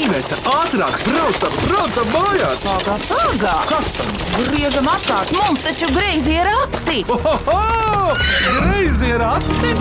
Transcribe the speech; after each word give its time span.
Iveta, 0.00 0.36
ātrāk, 0.48 0.94
braucam, 1.04 1.56
braucam 1.60 2.06
mājās! 2.14 2.62
Pagā, 2.64 2.94
pagā! 3.04 3.56
Kas 3.68 3.90
tam? 3.98 4.14
Griežam 4.46 4.86
apkārt, 4.88 5.28
mums 5.36 5.60
taču 5.60 5.90
greizi 5.92 6.38
ir 6.38 6.48
rati! 6.48 7.02
Ohoho! 7.04 8.14
Greizi 8.46 9.10
ir 9.12 9.24
ati! 9.26 9.74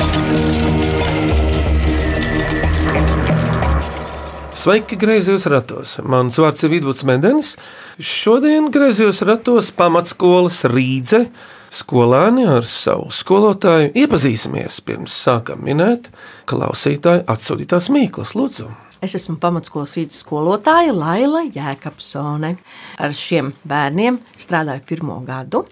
Sveiki, 4.59 4.99
griezos 4.99 5.47
ratos! 5.47 5.95
Mans 6.03 6.35
vārds 6.43 6.67
ir 6.67 6.73
Vidvuds 6.75 7.05
Medenis. 7.07 7.53
Šodien 7.95 8.67
griezos 8.75 9.23
ratos 9.23 9.71
pamatskolas 9.71 10.65
Rīdze. 10.67 11.29
Skolēni 11.71 12.43
ar 12.57 12.67
savu 12.67 13.07
skolotāju 13.13 13.93
iepazīsimies 14.03 14.81
pirms 14.83 15.15
sākam 15.15 15.63
minēt 15.63 16.11
klausītāju 16.49 17.23
atsūtītās 17.29 17.87
mīklas 17.93 18.35
lūdzu. 18.35 18.67
Es 18.99 19.15
esmu 19.15 19.37
pamatskolas 19.39 19.95
skolotāja 20.11 20.91
Laila 20.91 21.45
Jēkabsone. 21.47 22.55
Ar 22.99 23.13
šiem 23.15 23.53
bērniem 23.63 24.19
strādāju 24.35 24.83
pirmo 24.89 25.21
gadu. 25.23 25.63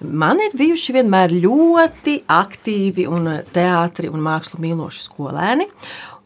Man 0.00 0.38
ir 0.42 0.54
bijuši 0.58 0.94
vienmēr 0.94 1.34
ļoti 1.42 2.20
aktīvi 2.30 3.08
un 3.10 3.26
teātri 3.54 4.10
un 4.10 4.22
mākslu 4.22 4.62
mīloši 4.62 5.02
skolēni. 5.02 5.66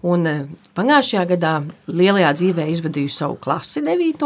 Un 0.05 0.29
eh, 0.29 0.45
pagājušajā 0.77 1.25
gadā 1.33 1.55
lielajā 1.89 2.35
dzīvē 2.37 2.69
izvadīju 2.75 3.13
savu 3.13 3.39
klasi, 3.41 3.81
9. 3.85 4.25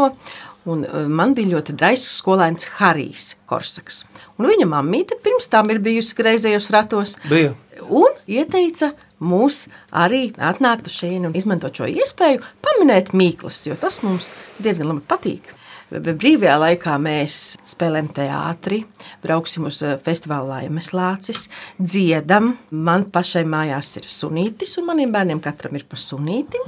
Un 0.67 0.83
eh, 0.83 1.07
man 1.07 1.35
bija 1.37 1.53
ļoti 1.55 1.75
draisks 1.79 2.19
skolēns 2.19 2.67
Harijs 2.81 3.37
Korsaks. 3.47 4.03
Un 4.35 4.49
viņa 4.51 4.67
mammīte 4.67 5.15
pirms 5.23 5.47
tam 5.51 5.71
ir 5.71 5.79
bijusi 5.83 6.19
greizējos 6.19 6.67
ratos. 6.75 7.15
Bija. 7.31 7.55
Un 7.87 8.11
ieteica 8.27 8.91
mums 9.19 9.67
arī 9.91 10.29
atnākt 10.35 10.89
uz 10.89 10.97
šejienu 11.01 11.29
un 11.29 11.37
izmantot 11.37 11.75
šo 11.75 11.87
iespēju 11.89 12.43
pamanīt 12.65 13.13
mīklas, 13.13 13.61
jo 13.67 13.77
tas 13.79 14.01
mums 14.05 14.33
diezgan 14.63 14.93
labi 14.93 15.05
patīk. 15.09 15.55
Brīvajā 15.89 16.55
laikā 16.61 16.95
mēs 17.01 17.35
spēlējam 17.65 18.11
teātri, 18.13 18.83
brauksim 19.23 19.65
uz 19.65 19.79
eh, 19.81 19.95
festivālu 20.05 20.51
Laimes 20.51 20.91
Lācis, 20.93 21.47
dziedam. 21.81 22.51
Man 22.69 23.07
pašai 23.09 23.41
mājās 23.49 23.95
ir 23.97 24.05
sunītis, 24.05 24.75
un 24.77 24.85
maniem 24.91 25.15
bērniem 25.15 25.41
katram 25.41 25.79
ir 25.79 25.87
pa 25.89 25.97
sunīti. 25.97 26.61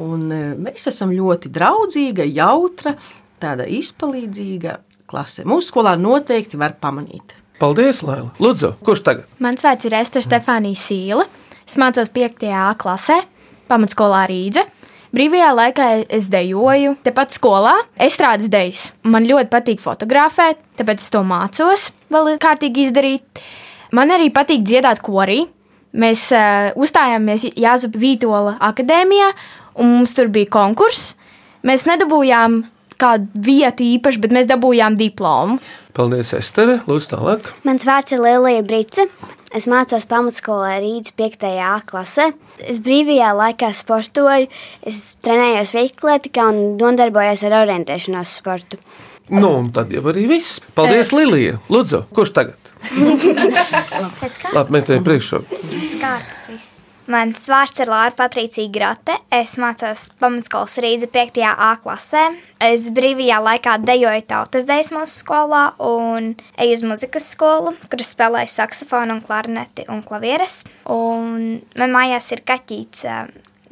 Un 0.00 0.24
eh, 0.32 0.46
mēs 0.56 0.88
esam 0.88 1.12
ļoti 1.12 1.52
draudzīga, 1.52 2.24
jautra, 2.32 2.94
tāda 3.44 3.68
izpalīdzīga 3.68 4.78
klase. 5.10 5.44
Mūsu 5.44 5.74
skolā 5.74 5.92
noteikti 6.00 6.60
var 6.60 6.78
pamanīt. 6.80 7.36
Paldies, 7.60 8.00
Laila! 8.06 8.30
Lūdzu, 8.40 8.72
kurš 8.80 9.04
tagad? 9.04 9.28
Mans 9.44 9.60
vārds 9.66 9.84
ir 9.84 9.98
Ester 10.00 10.24
Stefānija 10.24 10.80
Sīle. 10.80 11.28
Es 11.70 11.76
mācos 11.78 12.08
5. 12.10 12.48
A 12.50 12.72
klasē, 12.74 13.20
pamatskolā 13.70 14.24
Rīdze. 14.26 14.64
Brīvajā 15.14 15.50
laikā 15.54 15.84
es 16.10 16.26
dejoju, 16.26 16.96
tepat 17.06 17.30
skolā, 17.30 17.76
estrādes 17.94 18.50
dejas. 18.50 18.80
Man 19.06 19.28
ļoti 19.28 19.46
patīk 19.52 19.78
fotografēt, 19.84 20.58
tāpēc 20.80 20.98
es 20.98 21.14
to 21.14 21.22
mācos 21.22 21.86
vēl 22.10 22.32
kārtīgi 22.42 22.88
izdarīt. 22.88 23.44
Man 23.94 24.10
arī 24.10 24.32
patīk 24.34 24.66
dziedāt 24.66 24.98
korī. 25.06 25.44
Mēs 25.94 26.26
uh, 26.34 26.74
uzstājāmies 26.74 27.46
Jāza 27.54 27.94
Vītola 27.94 28.56
akadēmijā, 28.72 29.30
un 29.78 29.94
mums 29.94 30.18
tur 30.18 30.26
bija 30.34 30.50
konkurss. 30.50 31.12
Mēs 31.62 31.86
nedabūjām 31.86 32.64
kādu 32.98 33.46
vietu 33.46 33.86
īpaši, 33.94 34.26
bet 34.26 34.34
mēs 34.34 34.50
dabūjām 34.50 34.98
diplomu. 34.98 35.62
Paldies, 35.94 36.34
Estere! 36.34 36.80
Lūdzu, 36.90 37.14
tālāk! 37.14 37.54
Mans 37.62 37.86
vārds 37.86 38.18
ir 38.18 38.26
Lielija 38.26 38.66
Brice. 38.66 39.06
Es 39.50 39.66
mācos 39.66 40.04
pamatskolā 40.06 40.76
Rīgas 40.78 41.10
5. 41.18 41.46
A 41.66 41.80
klasē. 41.82 42.28
Es 42.62 42.78
brīvajā 42.84 43.32
laikā 43.34 43.72
sportoju, 43.74 44.46
es 44.86 45.00
trenējos 45.26 45.72
veiklētikā 45.74 46.44
un 46.52 46.60
nodarbojos 46.78 47.42
ar 47.48 47.56
orientēšanās 47.64 48.36
sportu. 48.38 48.78
Nu, 49.30 49.50
un 49.58 49.72
tad 49.74 49.90
jau 49.94 50.04
arī 50.10 50.28
viss. 50.30 50.60
Paldies, 50.74 51.10
Lilija! 51.14 51.58
Lūdzu, 51.70 52.04
kurš 52.14 52.34
tagad? 52.36 52.70
Labi, 54.54 54.76
mēs 54.76 54.86
tev 54.86 55.02
priekšroku. 55.06 55.58
Pēc 55.66 55.98
kārtas 55.98 56.46
viss. 56.50 56.78
Mans 57.10 57.42
vārds 57.50 57.80
ir 57.82 57.88
Lāra 57.90 58.12
Patricija 58.14 58.70
Grote. 58.70 59.16
Es 59.34 59.56
mācos 59.58 60.04
pamatskolas 60.22 60.76
Rīgas 60.78 61.10
5. 61.10 61.40
A 61.42 61.72
klasē. 61.82 62.20
Es 62.62 62.84
brīvajā 62.94 63.40
laikā 63.42 63.72
dejoju 63.82 64.22
tautas 64.30 64.68
dejas 64.68 64.92
mūsu 64.94 65.24
skolā 65.24 65.64
un 65.82 66.36
eju 66.54 66.76
uz 66.76 66.84
muzikas 66.86 67.26
skolu, 67.32 67.72
kur 67.90 68.04
spēlēju 68.06 68.52
saksofonu, 68.52 69.16
un 69.18 69.24
klarneti 69.26 69.88
un 69.90 70.04
klavieres. 70.06 70.60
Un 70.86 71.58
man 71.80 71.96
mājās 71.96 72.30
ir 72.36 72.44
kaķīts. 72.46 73.02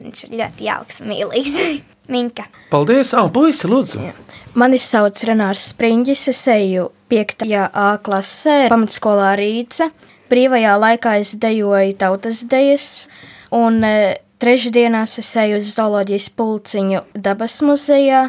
Viņš 0.03 0.25
ir 0.27 0.35
ļoti 0.43 0.67
jauks 0.67 0.99
un 1.05 1.13
mīlīgs. 1.13 1.63
Minka. 2.15 2.49
Paldies, 2.73 3.15
puisi, 3.31 3.71
lūdzu! 3.71 4.11
Mani 4.59 4.83
sauc 4.83 5.23
Renārs 5.29 5.69
Springis, 5.77 6.27
es 6.33 6.43
eju 6.51 6.89
5. 7.13 7.47
A 7.71 7.91
klasē, 8.03 8.65
pamatskolā 8.73 9.37
Rīce. 9.39 9.93
Brīvajā 10.29 10.77
laikā 10.77 11.19
es 11.23 11.35
dejoju 11.41 11.97
tautas 12.01 12.43
dejas, 12.51 13.09
un 13.55 13.81
e, 13.87 14.17
trešdienās 14.43 15.19
es 15.23 15.31
eju 15.41 15.61
uz 15.61 15.71
zooloģijas 15.75 16.31
pulciņu 16.37 17.05
dabas 17.17 17.59
muzejā, 17.65 18.27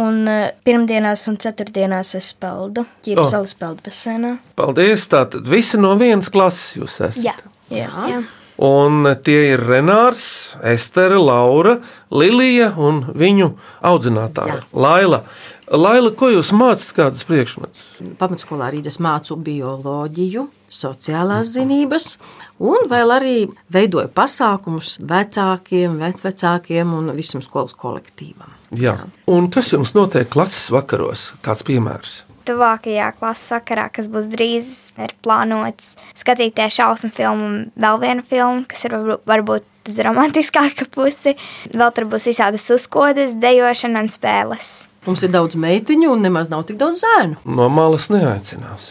un 0.00 0.20
e, 0.28 0.40
pirmdienās 0.66 1.24
un 1.32 1.38
ceturtdienās 1.40 2.12
es 2.18 2.32
peldu 2.36 2.84
ķīpsalas 3.06 3.54
oh. 3.56 3.62
peldu 3.62 3.86
basēnā. 3.88 4.34
Paldies! 4.60 5.08
Tātad 5.10 5.48
visi 5.48 5.80
no 5.80 5.94
vienas 6.00 6.28
klases 6.32 6.76
jūs 6.76 7.00
esat. 7.08 7.24
Jā. 7.24 7.38
Jā. 7.70 7.88
Jā. 8.10 8.20
Un 8.60 9.06
tie 9.24 9.54
ir 9.54 9.62
Renārs, 9.64 10.52
Estere, 10.68 11.16
Laura, 11.16 11.78
Lilija 12.12 12.74
un 12.76 13.06
viņu 13.16 13.54
audzinātāja. 13.88 14.60
Laila. 14.76 15.22
Laila, 15.70 16.10
ko 16.18 16.26
jūs 16.32 16.48
mācāt, 16.50 16.88
kādas 16.96 17.22
priekšmetus? 17.28 17.82
Pamatskolā 18.18 18.72
Rīgas 18.74 18.96
mācu 18.98 19.36
bioloģiju, 19.38 20.48
sociālās 20.66 21.52
zinības, 21.54 22.16
un 22.58 22.88
vēl 22.90 23.14
arī 23.14 23.34
veidoju 23.70 24.10
pasākumus 24.10 24.96
vecākiem, 24.98 25.94
vecvecākiem 26.02 26.96
un 26.98 27.12
visam 27.14 27.44
skolas 27.46 27.76
kolektīvam. 27.78 28.50
Jā. 28.74 28.96
Un 29.30 29.46
kas 29.54 29.70
jums 29.70 29.94
notiek 29.94 30.26
klases 30.34 30.72
vakaros? 30.74 31.28
Kāds 31.46 31.62
piemērs? 31.70 32.24
Tuvākajā 32.50 33.12
klases 33.20 33.54
sakarā, 33.54 33.86
kas 33.94 34.10
būs 34.10 34.26
drīz, 34.32 34.74
ir 34.98 35.14
plānots 35.22 35.94
skatīties 36.18 36.80
šausmu 36.80 37.14
filmu 37.14 37.46
un 37.46 37.64
vēl 37.78 38.02
vienu 38.02 38.26
filmu, 38.26 38.66
kas 38.66 38.88
ir 38.90 38.98
varbūt- 38.98 39.22
varbūt 39.22 39.70
uz 39.86 40.02
romantiskāka 40.02 40.90
pusi. 40.90 41.38
Vēl 41.70 41.94
tur 41.94 42.10
būs 42.10 42.26
visādas 42.26 42.66
uzkodas, 42.74 43.38
dejošana 43.38 44.02
un 44.02 44.10
spēles. 44.10 44.89
Mums 45.06 45.22
ir 45.24 45.32
daudz 45.32 45.56
meitiņu 45.56 46.10
un 46.12 46.24
nemaz 46.26 46.50
nav 46.52 46.66
tik 46.68 46.76
daudz 46.80 47.00
zēnu. 47.00 47.38
No 47.44 47.70
malas 47.72 48.10
neaicinās. 48.12 48.90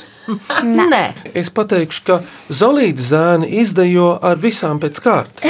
Nē, 0.63 1.01
Es 1.37 1.49
pateikšu, 1.53 2.01
ka 2.05 2.17
Zolīta 2.49 3.03
zēni 3.05 3.49
izdejo 3.61 4.11
ar 4.25 4.39
visām 4.41 4.79
pēc 4.81 4.99
kārtas. 5.03 5.45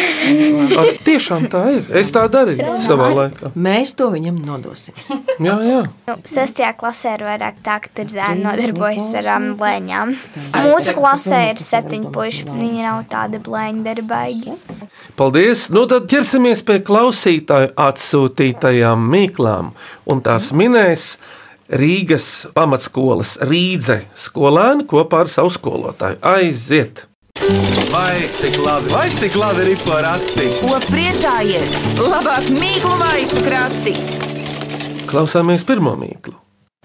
Ar, 0.79 0.89
tiešām 1.07 1.47
tā 1.51 1.61
ir. 1.77 1.85
Es 1.99 2.11
tā 2.13 2.25
darīju 2.31 2.75
savā 2.83 3.09
laikā. 3.15 3.51
mēs 3.55 3.95
to 3.97 4.09
viņam 4.13 4.37
nodosim. 4.45 4.93
Jā, 5.39 5.55
jā. 5.63 5.79
Nu, 6.09 6.15
sestajā 6.27 6.73
klasē 6.77 7.15
ir 7.17 7.23
vairāk 7.29 7.61
tā, 7.65 7.79
ka 7.83 7.91
tur 7.95 8.11
zēni 8.11 8.43
nodarbojas 8.43 9.07
ar 9.21 9.29
um, 9.37 9.49
blēņām. 9.59 10.13
Mūsu 10.67 10.95
klasē 10.97 11.41
ir 11.53 11.61
septiņi 11.63 12.11
puiši. 12.15 12.45
Viņi 12.49 12.83
nav 12.85 13.03
tādi 13.11 13.39
blēņu 13.45 13.85
darbaigi. 13.87 14.55
Paldies! 15.19 15.67
Nu 15.73 15.85
tad 15.89 16.07
ķersimies 16.11 16.61
pie 16.67 16.79
klausītāju 16.85 17.71
atsūtītajām 17.79 19.07
mīklām. 19.13 19.73
Un 20.09 20.21
tās 20.25 20.51
minēs 20.55 21.13
Rīgas 21.69 22.47
pamatskolas 22.57 23.35
Rīdze 23.45 23.99
skolēni 24.17 24.87
kopā 24.89 25.19
ar 25.21 25.29
savu 25.29 25.51
skolotāju. 25.53 26.17
Aiziet! 26.25 27.03
Vai 27.91 28.25
cik 28.33 28.57
labi, 28.57 28.89
vai 28.89 29.05
cik 29.13 29.37
labi 29.37 29.67
ir 29.75 29.83
porati! 29.85 30.47
Ko 30.63 30.79
priecājies? 30.89 31.77
Labāk 32.01 32.49
mīklu 32.55 32.95
maisu 32.97 33.45
krati! 33.45 33.93
Klausāmies 35.09 35.61
pirmo 35.65 35.93
mīklu. 35.93 36.33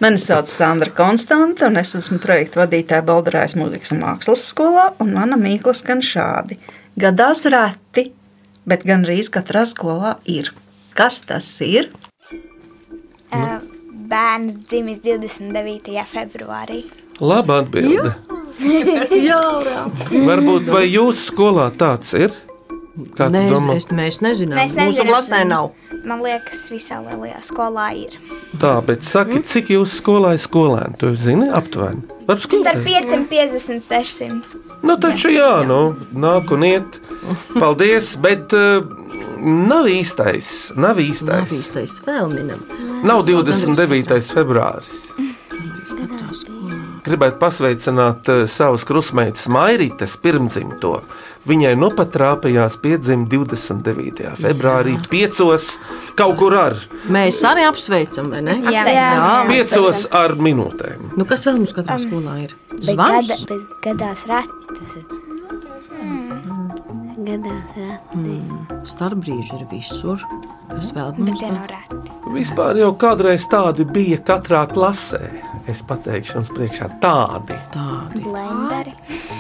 Mani 0.05 0.20
sauc 0.20 0.53
Sandra 0.53 0.93
Konstanta, 0.93 1.70
un 1.73 1.81
es 1.81 1.97
esmu 1.97 2.20
projekta 2.20 2.67
vadītāja 2.67 3.09
Baldarājas 3.09 3.56
mūzikas 3.56 3.97
un 3.97 4.05
mākslas 4.05 4.44
skolā. 4.53 4.91
un 5.00 5.17
Mana 5.17 5.41
mīkla 5.41 5.73
skan 5.73 6.05
šādi: 6.05 6.61
Gadās 7.00 7.47
reti, 7.49 8.11
bet 8.69 8.85
gandrīz 8.85 9.32
katrā 9.32 9.64
skolā 9.64 10.19
ir. 10.29 10.53
Kas 10.93 11.25
tas 11.25 11.49
ir? 11.64 11.88
Uh, 13.32 13.74
bērns 14.11 14.56
dzimis 14.69 15.01
29. 15.05 15.93
februārī. 16.12 16.85
Laba 17.21 17.61
atbilde. 17.62 18.15
Varbūt 20.29 20.69
vai 20.71 20.85
jūsu 20.89 21.31
skolā 21.31 21.71
tāds 21.79 22.15
ir? 22.19 22.35
Kā 23.19 23.27
es, 23.27 23.51
domā? 23.51 23.75
es, 23.75 23.89
mēs 23.91 24.21
nezinām. 24.23 24.55
Mēs 24.55 24.75
Mūsu 24.77 25.01
nezinām. 25.03 25.09
klasē 25.11 25.41
nav. 25.51 25.73
Man 26.06 26.21
liekas, 26.23 26.61
visā 26.71 27.01
lielajā 27.03 27.41
skolā 27.43 27.89
ir. 27.99 28.15
Tā, 28.62 28.77
bet 28.87 29.03
saki, 29.03 29.41
cik 29.43 29.73
jūsu 29.75 29.99
skolā 29.99 30.37
ir 30.37 30.43
skolēni? 30.45 30.95
Tu 31.00 31.11
zini, 31.19 31.49
aptuveni. 31.50 32.05
Varbūt 32.29 32.61
Starp 32.61 32.85
skolotāji. 32.85 33.03
550 33.03 33.75
un 33.75 33.83
600. 33.89 34.77
Nu, 34.87 34.99
taču 35.03 35.33
jā, 35.35 35.57
nu, 35.67 35.81
nāk 36.15 36.55
un 36.55 36.69
iet. 36.71 37.00
Paldies, 37.57 38.15
bet 38.23 38.55
uh, 38.55 38.87
Nav 39.45 39.91
īstais. 39.91 40.71
Nav 40.73 40.95
Nav 40.95 41.00
īstais. 41.03 41.50
īstais 41.53 41.99
vēl 42.07 42.31
minam. 42.33 42.62
Nav 43.05 43.21
29. 43.27 44.17
februāris. 44.33 44.93
Gribētu 47.05 47.37
pasveicināt 47.37 48.31
uh, 48.33 48.45
savus 48.49 48.87
krustmeitas 48.89 49.45
Mairitas 49.53 50.15
pirmdzimto. 50.25 50.95
Viņai 51.45 51.75
nu 51.77 51.91
pat 51.93 52.15
trāpījās 52.15 52.79
piedzimta 52.81 53.29
29. 53.37 54.31
februārī, 54.41 54.95
5. 55.12 55.43
kaut 56.17 56.39
kur 56.41 56.56
ar 56.56 56.79
Mēs 57.12 57.43
arī 57.45 57.67
apsveicam, 57.69 58.33
vai 58.33 58.41
ne? 58.47 58.56
Apsveicam. 58.62 58.97
Jā. 58.97 59.37
5 59.53 60.09
ar 60.23 60.37
minūtēm. 60.49 61.12
Nu, 61.21 61.29
kas 61.29 61.45
vēl 61.45 61.61
mums 61.61 61.77
katrā 61.77 62.00
skolā 62.00 62.41
ir? 62.47 62.57
Bet, 62.73 62.89
Zvans. 62.95 63.45
gada, 63.85 64.09
bet 64.17 65.34
gadās 67.26 67.76
ir. 67.76 67.88
Gadās 68.15 68.15
reti. 68.15 68.81
Starpbrīži 68.88 69.56
ir 69.59 69.65
visur. 69.71 70.25
Kas 70.71 70.91
vēl 70.97 71.11
Bet 71.19 71.19
mums 71.26 71.41
reti. 71.71 72.12
Vispār 72.35 72.79
jau 72.81 72.93
kādreiz 72.99 73.44
tādi 73.50 73.85
bija 73.87 74.19
katrā 74.25 74.65
klasē. 74.71 75.21
Es 75.71 75.82
pateikšu 75.87 76.38
jums 76.38 76.50
priekšā 76.55 76.88
tādi. 77.03 77.56
tādi? 77.75 78.23
Blenderi. 78.25 78.93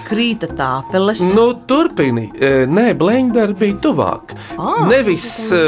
Krīta 0.08 0.48
tāfeles. 0.56 1.20
Nu, 1.34 1.50
turpini. 1.68 2.30
E, 2.36 2.66
Nē, 2.70 2.92
blenderi 2.98 3.54
bija 3.56 3.76
tuvāk. 3.88 4.34
Ah. 4.56 4.84
Nevis 4.88 5.28
e, 5.52 5.62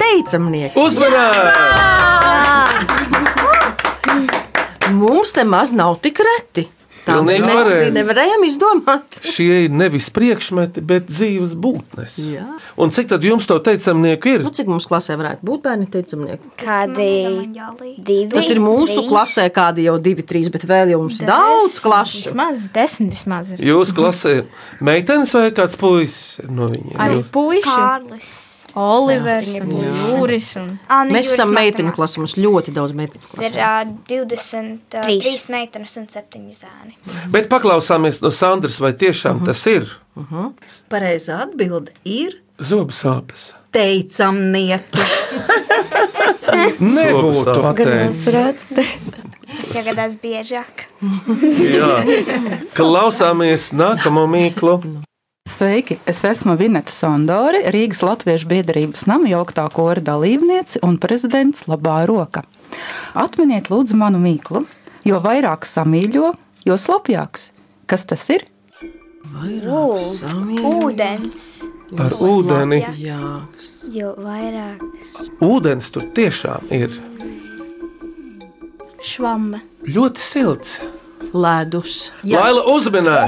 Teicamnieki. 0.00 0.76
uzmanīgi! 0.80 1.50
Mums 4.96 5.32
te 5.36 5.44
maz 5.44 5.72
nav 5.72 5.98
tik 6.02 6.18
reti. 6.24 6.66
Mēs 7.06 7.40
pareizi. 7.42 7.92
nevarējām 7.96 8.42
izdomāt. 8.46 9.16
Šie 9.24 9.64
ir 9.64 9.70
nevis 9.72 10.10
priekšmeti, 10.14 10.82
bet 10.84 11.08
dzīves 11.08 11.54
būtnes. 11.58 12.18
Jā. 12.30 12.44
Un 12.80 12.92
cik 12.94 13.08
tad 13.08 13.24
jums 13.24 13.46
to 13.48 13.56
teicamnieku 13.58 14.28
ir? 14.34 14.44
Nu, 14.44 14.52
cik 14.54 14.68
mums 14.70 14.86
klasē 14.90 15.16
varētu 15.18 15.46
būt 15.48 15.62
bērni 15.64 15.88
teicamnieki? 15.90 16.52
Kādi 16.60 17.08
divi? 17.96 18.28
Tas 18.34 18.50
ir 18.52 18.60
mūsu 18.62 19.00
trīs? 19.00 19.08
klasē, 19.10 19.48
kādi 19.54 19.88
jau 19.88 19.96
divi, 20.02 20.22
trīs, 20.26 20.50
bet 20.52 20.66
vēl 20.68 20.92
jau 20.94 21.00
mums 21.02 21.20
ir 21.22 21.30
daudz 21.30 21.80
klašu. 21.82 22.28
Vismaz 22.30 22.68
desmit 22.74 23.16
vismaz 23.16 23.50
ir. 23.56 23.64
Jūsu 23.70 23.96
klasē 23.96 24.36
meitenes 24.80 25.34
vai 25.34 25.48
kāds 25.56 25.76
puisis 25.80 26.38
no 26.48 26.68
viņiem? 26.68 26.96
Arī 27.00 27.18
Jūs- 27.22 27.32
puiši. 27.34 27.66
Kārlis. 27.70 28.30
Olivers 28.78 29.48
un 29.60 29.70
Jūris. 29.74 30.50
Un... 30.60 30.68
Ā, 30.86 31.00
nu, 31.08 31.14
Mēs 31.16 31.32
esam 31.34 31.50
meiteņu 31.56 31.92
klasē, 31.96 32.20
mums 32.22 32.36
ļoti 32.38 32.74
daudz 32.76 32.92
meiteņu 32.96 33.22
Tas 33.24 33.34
ir 33.40 33.56
klasē. 33.56 33.86
uh, 33.86 33.94
23 34.10 35.20
Trīs. 35.22 35.46
meitenes 35.52 35.96
un 36.00 36.06
7 36.10 36.44
zēni. 36.60 36.94
Bet 37.34 37.48
paklausāmies 37.52 38.20
no 38.22 38.30
Sandras, 38.34 38.80
vai 38.82 38.92
tiešām 38.98 39.44
tas 39.46 39.62
ir 39.70 39.88
Pareizā 40.92 41.42
atbilde 41.46 41.92
ir 42.04 42.38
zobu 42.60 42.92
sāpes? 42.92 43.52
teicamnieki. 43.70 44.98
Nebūtu 46.82 47.54
pateicis. 47.62 48.26
Tas 49.50 49.74
jau 49.76 49.82
gadās 49.86 50.16
biežāk. 50.22 50.84
Jā. 51.60 51.92
Klausāmies 52.76 53.70
nākamo 53.78 54.26
mīklu. 54.30 54.74
Sveiki! 55.50 55.98
Es 56.06 56.22
esmu 56.24 56.54
Vineta 56.58 56.92
Sondori, 56.92 57.58
Rīgas 57.74 58.02
Latviešu 58.06 58.46
biedrības 58.50 59.02
nama 59.10 59.26
jauktā 59.32 59.64
kora 59.74 60.00
dalībniece 60.04 60.78
un 60.86 60.94
prezidents 61.02 61.64
Labā 61.70 62.04
roka. 62.08 62.44
Atminiet, 63.18 63.66
lūdzu, 63.72 63.96
manu 63.98 64.20
mīklu, 64.22 64.62
jo 65.08 65.18
vairāk 65.24 65.66
samīļo, 65.66 66.30
jo 66.68 66.76
slapjāks. 66.78 67.50
Kas 67.90 68.06
tas 68.06 68.22
ir? 68.30 68.46
Ūdens. 70.70 71.42
Ar 71.98 72.14
ūdeni. 72.22 72.80
Jā, 73.02 73.18
Jo 73.90 74.12
vairāk. 74.22 74.78
Ūdens 75.42 75.90
tur 75.90 76.04
tiešām 76.14 76.70
ir 76.76 76.94
Švamme. 79.02 79.62
ļoti 79.88 80.20
silts. 80.20 80.78
ledus. 81.34 82.12
Laila 82.24 82.62
uzmanīja! 82.70 83.26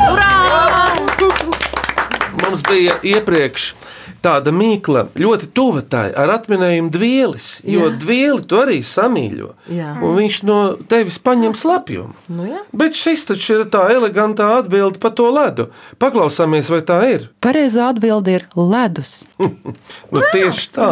Mums 2.42 2.62
bija 2.70 2.98
iepriekš 3.02 3.74
tāda 4.22 4.52
mīkla, 4.54 5.06
ļoti 5.18 5.48
tuva 5.56 5.82
tai 5.82 6.08
ar 6.18 6.30
atminējumu 6.38 6.90
dvielis, 6.94 7.48
jo 7.66 7.88
Jā. 7.88 7.96
dvieli 8.02 8.44
tu 8.48 8.58
arī 8.60 8.78
samīļo. 8.86 9.50
Jā. 9.74 9.92
Un 10.02 10.16
viņš 10.20 10.38
no 10.48 10.58
tevis 10.90 11.18
paņem 11.22 11.56
slapjumu. 11.58 12.14
Nu, 12.32 12.46
jā. 12.48 12.62
Bet 12.72 12.96
šis 12.98 13.26
taču 13.28 13.58
ir 13.60 13.64
tā 13.72 13.84
elegantā 13.94 14.48
atbilde 14.60 15.00
par 15.02 15.14
to 15.18 15.28
ledu. 15.34 15.68
Paklausāmies, 16.02 16.70
vai 16.72 16.80
tā 16.86 16.98
ir. 17.10 17.28
Pareizā 17.42 17.90
atbilde 17.92 18.38
ir 18.40 18.48
ledus. 18.56 19.24
Nu, 20.12 20.20
tieši 20.32 20.66
tā. 20.74 20.86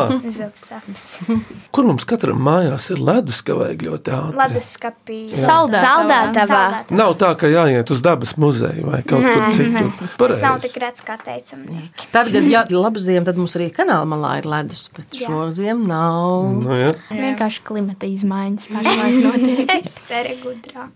Kur 1.75 1.85
mums 1.85 2.06
katram 2.09 2.38
mājās 2.43 2.87
ir 2.94 3.00
ledus, 3.05 3.43
ka 3.44 3.53
vajag 3.59 3.83
ļoti 3.85 4.12
ātri? 4.17 4.38
Leduskapī. 4.41 5.19
Saldētavā. 5.35 6.61
Nav 6.97 7.15
tā, 7.21 7.31
ka 7.41 7.50
jāiet 7.50 7.91
uz 7.93 8.00
dabas 8.05 8.33
muzeju 8.41 8.87
vai 8.88 9.03
kaut 9.06 9.25
kur 9.26 9.44
citur. 9.55 9.91
Tas 10.00 10.41
nav 10.41 10.56
Pareizi. 10.56 10.62
tik 10.67 10.79
rets 10.83 11.05
kā 11.06 11.17
teicamnieki. 11.21 12.09
Tad, 12.15 12.31
kad 12.33 12.49
ja 12.50 12.65
labu 12.73 13.03
ziemu, 13.03 13.19
tad 13.26 13.38
mums 13.40 13.55
arī 13.58 13.70
kanāla 13.75 14.06
malā 14.08 14.37
ir 14.40 14.49
ledus, 14.50 14.87
bet 14.96 15.17
Jā. 15.17 15.28
šo 15.28 15.46
ziemu 15.56 15.87
nav. 15.88 16.50
Nu, 16.61 16.76
ja. 16.76 16.93
Vienkārši 17.11 17.64
klimata 17.67 18.08
izmaiņas 18.11 18.70
pašlaik 18.72 19.19
notiek. 19.25 19.75
Es 19.81 19.99
te 20.08 20.22
gudrā. 20.43 20.88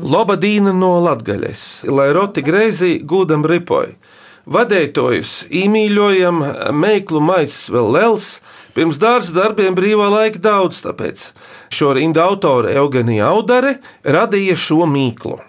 Lobadīna 0.00 0.72
no 0.72 0.94
Latgaļas, 1.04 1.84
lai 1.92 2.08
roti 2.16 2.44
greizi 2.44 2.96
gūdam 3.04 3.44
ripoju. 3.46 3.96
Vadētojus 4.46 5.48
īmīļojam, 5.50 6.38
meiklu 6.78 7.18
maisas 7.18 7.66
vēl 7.74 7.90
lels, 7.96 8.28
pirms 8.76 9.00
dārza 9.02 9.34
darbiem 9.34 9.74
brīvā 9.74 10.06
laika 10.12 10.38
daudz, 10.38 10.84
tāpēc 10.84 11.32
šo 11.74 11.90
rindu 11.98 12.22
autore 12.22 12.76
Eugenija 12.78 13.32
Audare 13.34 13.80
radīja 14.06 14.54
šo 14.54 14.86
mīklu. 14.86 15.40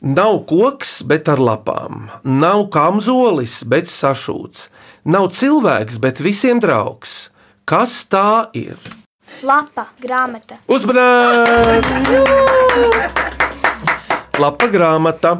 Nav 0.00 0.44
koks, 0.46 1.02
bet 1.02 1.26
ar 1.28 1.40
lapām, 1.42 2.06
nav 2.22 2.68
kamzolis, 2.70 3.64
bet 3.66 3.90
sašūts, 3.90 4.68
nav 5.02 5.26
cilvēks, 5.34 5.98
bet 5.98 6.22
visiem 6.22 6.62
draugs. 6.62 7.32
Kas 7.66 8.06
tā 8.06 8.46
ir? 8.54 8.78
Lapa, 9.42 9.88
grāmata. 9.98 10.62
Uzmanīgs! 10.70 12.06
Lapa 14.38 14.68
grāmata. 14.70 15.32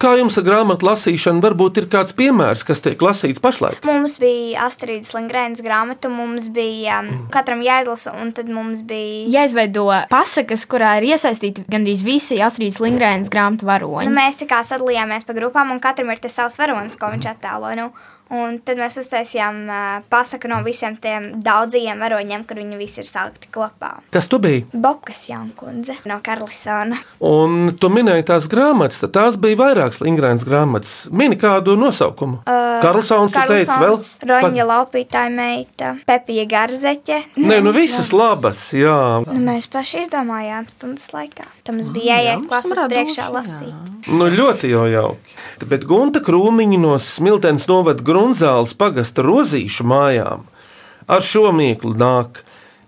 Kā 0.00 0.14
jums 0.18 0.34
ar 0.40 0.44
grāmatu 0.46 0.86
lasīšanu 0.88 1.42
varbūt 1.44 1.78
ir 1.78 1.86
kāds 1.92 2.14
piemērs, 2.18 2.64
kas 2.66 2.80
tiek 2.82 3.00
lasīts 3.04 3.40
pašlaik? 3.42 3.84
Mums 3.86 4.16
bija 4.22 4.64
Astrīdas 4.66 5.12
Lingrēnas 5.14 5.62
grāmata, 5.64 6.10
mums 6.10 6.48
bija 6.54 6.98
um, 7.04 7.10
katram 7.34 7.62
jāizlasa, 7.64 8.14
un 8.20 8.32
tad 8.34 8.50
mums 8.50 8.82
bija. 8.88 9.28
Jāizveido 9.36 9.86
pasakas, 10.10 10.66
kurā 10.70 10.96
ir 11.00 11.10
iesaistīti 11.12 11.66
gandrīz 11.70 12.02
visi 12.06 12.40
Astrīdas 12.42 12.80
Lingrēnas 12.82 13.30
grāmatu 13.32 13.64
Nu, 13.64 13.70
varoņi. 13.70 14.10
mēs 14.16 14.40
tā 14.40 14.48
kā 14.50 14.64
sadalījāmies 14.66 15.28
pa 15.28 15.36
grupām, 15.36 15.70
un 15.76 15.80
katram 15.84 16.10
ir 16.10 16.18
tas 16.24 16.34
savs 16.40 16.58
varonis, 16.58 16.98
ko 16.98 17.12
viņš 17.14 17.30
attēlo. 17.36 17.70
Nu, 17.78 17.90
un 18.34 18.58
tad 18.64 18.80
mēs 18.80 18.98
uztaisījām 19.00 19.60
uh, 19.68 19.84
pasaku 20.12 20.50
no 20.50 20.60
visiem 20.66 20.96
tiem 21.00 21.30
daudzajiem 21.44 22.02
varoņiem, 22.04 22.44
kur 22.48 22.60
viņi 22.60 22.78
visi 22.80 23.02
ir 23.02 23.08
salikti 23.08 23.50
kopā. 23.54 23.94
Kas 24.14 24.28
tu 24.30 24.40
biji? 24.42 24.66
Bokas 24.72 25.24
Jankundze 25.30 25.96
no 26.08 26.18
Karlisona. 26.24 26.98
Un 27.24 27.74
tu 27.80 27.90
minēji 27.92 28.26
tās 28.30 28.48
grāmatas, 28.50 29.00
tad 29.04 29.14
tās 29.16 29.38
bija 29.40 29.60
vairākas 29.62 30.02
Lingrēnas 30.04 30.46
grāmatas. 30.48 30.96
Mini 31.14 31.38
kādu 31.40 31.76
nosaukumu. 31.80 32.42
Uh, 32.44 32.78
Karlsons, 32.84 33.32
tu 33.34 33.46
teici 33.48 33.78
vēl? 33.80 33.98
Roņa 34.28 34.68
laupītāja 34.68 35.32
meita, 35.32 35.94
Pepija 36.08 36.46
Garzeķe. 36.50 37.20
Nē, 37.40 37.60
nu 37.64 37.74
visas 37.80 38.12
labas, 38.14 38.66
jā. 38.76 38.98
Nu, 39.28 39.38
mēs 39.46 39.68
paši 39.72 40.04
izdomājām 40.04 40.68
stundas 40.72 41.10
laikā. 41.14 41.46
Tam 41.64 41.78
mums 41.80 41.90
bija 41.94 42.18
jāiet 42.20 42.46
klases 42.50 42.80
priekšā 42.90 43.30
lasīt. 43.32 43.92
Nu, 44.10 44.28
ļoti 44.28 44.72
jau 44.72 44.84
jauki. 44.90 45.36
Bet 45.70 45.86
Gunta 45.88 46.20
Krūmiņa 46.24 46.80
no 46.82 46.96
Smiltens 47.00 47.68
novada 47.70 48.04
Grunzāles 48.24 48.72
pagasta 48.80 49.20
rozīšu 49.20 49.84
mājām 49.84 50.46
ar 51.12 51.20
šo 51.20 51.50
mīklu 51.52 51.92
nāk. 52.00 52.38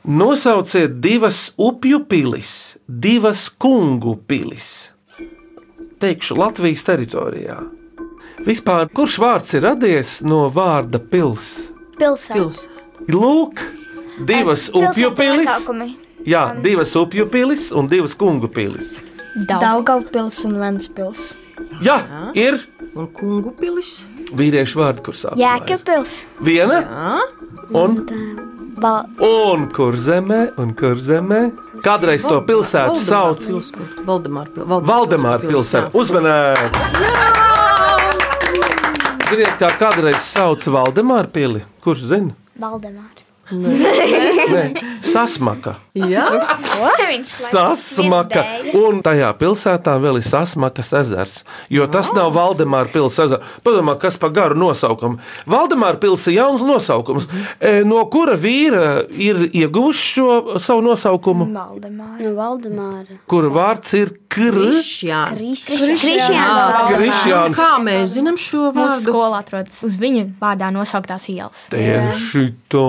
Nosauciet 0.08 0.94
divas 1.04 1.50
upju 1.60 1.98
pilis, 2.08 2.52
divas 2.88 3.50
kungu 3.50 4.14
pilis. 4.16 4.94
Teikšu 6.00 6.38
Latvijas 6.40 6.86
teritorijā. 6.88 7.58
Vispār, 8.46 8.88
kurš 8.96 9.18
vārds 9.20 9.52
ir 9.58 9.66
radies 9.66 10.14
no 10.24 10.46
vārda 10.48 11.02
pils? 11.12 11.68
Pilsēta. 12.00 12.38
Pils. 12.38 12.64
Lūk, 13.12 13.60
divas 14.24 14.70
upju 14.72 15.10
Pilsētu 15.20 15.76
pilis. 15.76 15.98
Jā, 16.24 16.46
divas 16.64 16.96
upju 16.96 17.28
pilis 17.28 17.68
un 17.76 17.92
divas 17.92 18.16
kungu 18.16 18.48
pilis. 18.48 18.94
Daugavpils 19.36 20.46
un 20.48 20.56
Ventspils. 20.64 21.34
Jā, 21.84 22.00
ir 22.32 22.62
Un 22.96 23.06
kungu 23.12 23.50
pilis. 23.58 24.04
vīriešu 24.36 24.78
vārdi, 24.80 25.02
kur 25.04 25.14
sāp. 25.18 25.36
Jēkabpils. 25.40 26.22
Viena 26.40 26.78
un, 27.76 27.98
Bal... 28.80 29.04
un 29.26 29.66
kur 29.76 29.96
zemē, 30.00 30.40
un 30.60 30.72
kur 30.78 30.96
zemē. 31.00 31.42
Kādreiz 31.84 32.24
to 32.24 32.40
pilsētu 32.48 32.96
sauc 33.04 33.44
Valdemāra 34.08 34.48
pil- 34.54 34.64
Valdemāra 34.88 35.44
pilsēta. 35.44 35.92
Uzmanīts! 35.92 36.96
Ziniet, 39.30 39.54
kā 39.60 39.68
kādreiz 39.80 40.20
sauc 40.24 40.64
Valdemāra 40.72 41.28
pili? 41.32 41.62
Kurš 41.84 42.06
zina? 42.14 42.32
Valdemārs. 42.62 43.25
Nē, 43.50 44.62
sasmaka. 45.12 45.76
Jā, 45.96 46.26
Sasmaka. 47.24 48.42
Un 48.76 48.98
tajā 49.04 49.30
pilsētā 49.40 49.94
vēl 50.02 50.18
ir 50.20 50.24
Sasmakas 50.26 50.90
ezers. 50.98 51.36
Jo 51.72 51.86
tas 51.88 52.10
nav 52.16 52.34
Valdemāra 52.36 52.90
pilsēta 52.92 53.24
ezers. 53.30 53.54
Padomā, 53.64 53.94
kas 54.02 54.18
par 54.20 54.34
garu 54.36 54.58
nosaukumu. 54.60 55.16
Valdemāra 55.48 55.96
pilsēta 56.02 56.34
ir 56.34 56.38
jauns 56.42 56.64
nosaukums. 56.66 57.28
E, 57.60 57.78
No 57.86 58.02
kura 58.12 58.34
vīra 58.40 59.06
ir 59.08 59.46
ieguvuši 59.54 60.04
šo 60.16 60.58
savu 60.60 60.82
nosaukumu? 60.84 61.46
Valdemārs. 61.54 62.20
No 62.26 62.34
Valdemāra. 62.36 63.18
Kura 63.30 63.52
vārds 63.54 63.94
ir 63.96 64.12
Krišjāns. 64.36 65.64
Krišjāns. 66.90 67.56
Kā 67.56 67.70
mēs 67.82 68.12
zinām 68.18 68.36
šo 68.40 68.66
Mūsu 68.68 68.76
vārdu? 68.82 69.00
skola 69.06 69.40
atrodas 69.40 69.80
uz 69.86 69.96
viņa 70.00 70.26
vārdā 70.42 70.68
nosauktās 70.74 71.28
ielas. 71.32 71.66
Tieši 71.72 72.44
tā, 72.72 72.84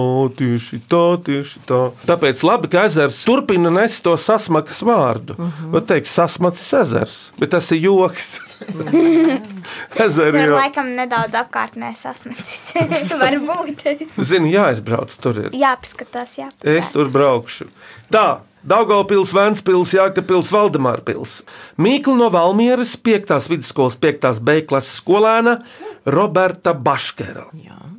tieši 0.48 0.80
tā, 0.88 1.04
tieši 1.28 1.62
tā. 1.68 1.82
Tāpēc 2.08 2.42
labi, 2.48 2.72
ka 2.72 2.86
ezers 2.88 3.20
turpina 3.28 3.72
nest 3.74 4.04
to 4.06 4.16
sasmakas 4.18 4.82
vārdu. 4.86 5.36
Uh 5.38 5.62
-huh. 5.74 5.86
teikt, 5.86 6.08
sasmacis 6.08 6.74
ezers, 6.74 7.32
bet 7.38 7.50
tas 7.50 7.72
ir 7.72 7.84
joks. 7.84 8.40
Ezeri 10.06 10.32
Tur 10.32 10.48
jau. 10.48 10.56
laikam 10.56 10.90
nedaudz 10.96 11.36
apkārtnē 11.38 11.94
sasmetis. 11.96 12.74
Varbūt. 13.22 13.84
Zini, 14.18 14.54
jāizbrauc 14.54 15.14
tur. 15.22 15.38
Ir. 15.38 15.50
Jāpaskatās, 15.52 16.38
jā. 16.38 16.50
Es 16.64 16.90
tur 16.92 17.10
braukšu. 17.10 17.68
Tā, 18.12 18.40
Daugopils, 18.68 19.32
Vēnspils, 19.36 19.94
Jākapils, 19.96 20.50
Valdemārpils. 20.52 21.44
Mīkla 21.78 22.16
no 22.18 22.32
Valmieras, 22.34 22.98
5. 22.98 23.38
vidusskolas 23.50 23.96
5. 23.96 24.42
B 24.42 24.62
klases 24.68 24.98
skolēna 25.00 25.62
Roberta 26.06 26.74
Baškera. 26.74 27.48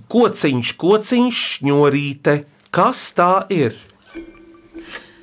Kociņš, 0.08 0.72
kociņš, 0.80 1.40
šņurīte. 1.58 2.38
Kas 2.72 3.10
tā 3.16 3.32
ir? 3.52 3.76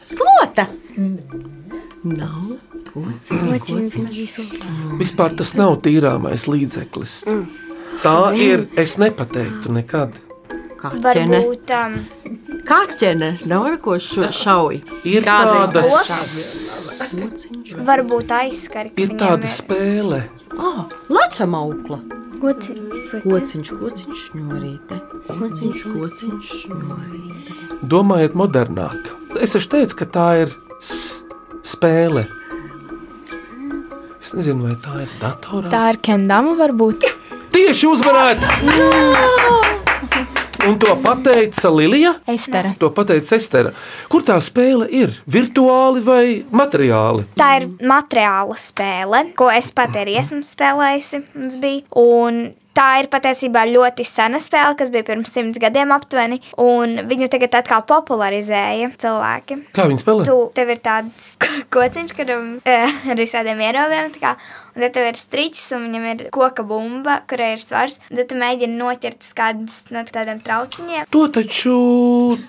Slota. 0.10 0.68
Mm. 0.96 1.56
Vispār 5.00 5.34
tas 5.36 5.56
nav 5.58 5.80
tīrāmais 5.84 6.46
līdzeklis. 6.48 7.16
Tā 8.04 8.20
ir, 8.38 8.68
es 8.78 8.96
nepateiktu 9.02 9.74
nekad. 9.74 10.14
Kaķene. 10.80 11.40
Varbūt 11.42 11.74
um, 11.76 11.96
Kaķene. 12.68 13.30
Nav 13.50 13.66
ar 13.72 13.80
ko 13.82 13.98
šo 14.02 14.30
šauj. 14.30 14.84
Ir 15.10 15.26
tādas, 15.26 15.96
varbūt 17.90 18.36
aizskari. 18.38 18.94
ka 18.94 19.02
ir 19.02 19.16
tāda 19.18 19.50
spēle. 19.50 20.22
Oh, 20.56 20.86
Lecam 21.10 21.58
aukla. 21.58 22.00
Koci. 22.46 22.76
Kociņš, 23.24 23.70
kociņš, 23.80 24.20
šņurīte. 24.28 24.98
Kociņš, 25.26 25.80
kociņš, 25.96 26.50
šņurīte. 26.62 27.56
Domājiet, 27.90 28.36
modernāk. 28.38 29.10
Es 29.42 29.56
taču 29.56 29.72
teicu, 29.74 29.98
ka 30.04 30.06
tā 30.14 30.28
ir 30.44 30.54
spēle. 31.66 32.28
Es 34.22 34.36
nezinu, 34.38 34.68
vai 34.70 34.76
tā 34.86 35.08
ir 35.08 35.16
datorā. 35.24 35.74
Tā 35.74 35.88
ir 35.96 36.04
kendama, 36.06 36.54
varbūt. 36.62 37.10
Tieši 37.56 37.90
uzvarēts! 37.96 39.74
Un 40.66 40.80
to 40.82 40.96
pateica 40.98 41.70
Lilija. 41.70 42.16
Estera. 42.28 42.72
To 42.82 42.90
pateica 42.90 43.38
Estera. 43.38 43.72
Kur 44.10 44.24
tā 44.26 44.40
spēle 44.42 44.88
ir? 44.90 45.14
Virtuāli 45.30 46.02
vai 46.02 46.26
materiāli? 46.50 47.28
Tā 47.38 47.52
ir 47.60 47.68
materiāla 47.86 48.58
spēle, 48.58 49.22
ko 49.38 49.52
es 49.54 49.70
pat 49.78 49.94
arī 50.02 50.18
esmu 50.24 50.42
spēlējusi. 50.42 51.22
mums 51.38 51.60
bija. 51.62 51.86
Un 52.02 52.48
Tā 52.76 52.90
ir 53.00 53.08
patiesībā 53.08 53.62
ļoti 53.70 54.04
sena 54.04 54.36
spēle, 54.44 54.76
kas 54.76 54.90
bija 54.92 55.06
pirms 55.08 55.32
simts 55.32 55.62
gadiem 55.64 55.94
aptuveni, 55.96 56.42
un 56.60 56.98
viņu 57.08 57.30
tagad 57.32 57.54
atkal 57.62 57.86
popularizēja 57.88 58.90
cilvēki. 59.00 59.58
Kā 59.78 59.86
viņi 59.88 60.04
spēlē? 60.04 60.26
Tu, 60.28 60.36
tev 60.58 60.74
ir 60.74 60.82
tāds 60.84 61.30
kociņš, 61.72 62.12
kuram 62.18 62.50
uh, 62.60 62.98
ar 63.14 63.22
visādiem 63.22 63.64
ierobežojumiem, 63.64 64.12
tā 64.18 64.20
kā, 64.26 64.34
un 64.76 64.86
tad 64.86 64.96
tev 64.98 65.10
ir 65.10 65.20
striķis, 65.20 65.66
un 65.78 65.88
viņam 65.88 66.08
ir 66.12 66.24
koka 66.36 66.66
bumba, 66.68 67.20
kurai 67.30 67.54
ir 67.56 67.64
svars, 67.64 68.00
tad 68.10 68.24
tu 68.30 68.40
mēģini 68.40 68.78
noķert 68.80 69.26
kādus 69.36 69.86
no 69.96 70.04
tādiem 70.08 70.40
trauciņiem. 70.44 71.08
To 71.14 71.26
taču 71.34 71.76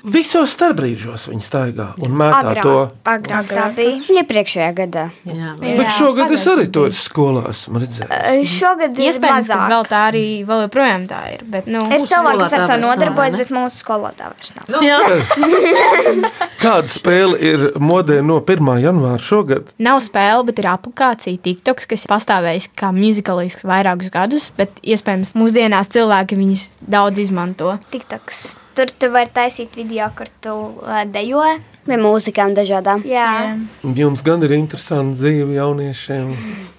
visos 0.04 0.54
starpbrīžos 0.56 1.28
viņi 1.30 1.47
staigā 1.47 1.88
un 2.02 2.16
mētā 2.18 2.56
to. 2.62 2.76
agrāk 3.09 3.50
tā 3.50 3.68
bija. 3.76 4.00
Iepriekšējā 4.21 4.71
gadā. 4.76 5.09
Jā, 5.26 5.54
Bet 5.61 5.92
šogad 5.97 6.33
es 6.35 6.47
arī 6.50 6.68
to 6.73 6.87
esmu 6.90 7.83
redzējis. 7.83 8.11
Uh, 8.11 8.42
Šogad 8.47 8.97
ir 8.99 9.11
Iespējams, 9.11 9.50
ka 9.50 9.68
vēl 9.71 9.87
tā 9.88 10.02
arī 10.11 10.25
vēl 10.47 10.64
joprojām 10.66 11.06
tā 11.11 11.21
ir. 11.35 11.45
Bet, 11.50 11.68
nu, 11.71 11.85
Ir 11.92 12.04
cilvēki, 12.09 12.42
kas 12.42 12.54
ar 12.56 12.64
to 12.71 12.78
nodarbojas, 12.83 13.37
bet 13.38 13.52
mūsu 13.54 13.83
skolotāja 13.83 14.33
vairs 14.33 14.54
nav. 14.56 14.66
Kāda 16.62 16.90
spēle 16.90 17.38
ir 17.42 17.66
modē 17.83 18.21
no 18.25 18.38
1. 18.42 18.71
janvāra 18.83 19.21
šogad? 19.23 19.73
Nav 19.83 20.00
spēle, 20.04 20.47
bet 20.49 20.61
ir 20.62 20.68
aplikācija 20.73 21.42
TikToks, 21.47 21.88
kas 21.90 22.06
pastāvējis 22.16 22.70
kā 22.78 22.90
mūzikālis 22.96 23.61
vairākus 23.66 24.11
gadus, 24.14 24.50
bet 24.58 24.80
iespējams 24.82 25.37
mūsdienās 25.38 25.92
cilvēki 25.94 26.40
viņus 26.40 26.68
daudz 26.80 27.23
izmanto. 27.28 27.76
TikToks. 27.92 28.44
Tur 28.76 28.92
tu 28.92 29.12
vari 29.14 29.32
taisīt 29.32 29.76
video, 29.78 30.11
kur 30.16 30.32
tu 30.44 30.56
uh, 30.56 31.04
dejo. 31.08 31.44
Vai 31.87 31.97
mūzikām 32.02 32.55
dažādām. 32.57 33.05
Jā. 33.07 33.57
Jums 33.95 34.23
gan 34.26 34.43
ir 34.43 34.50
interesanti 34.57 35.21
dzīve 35.21 35.55
jauniešiem. 35.55 36.33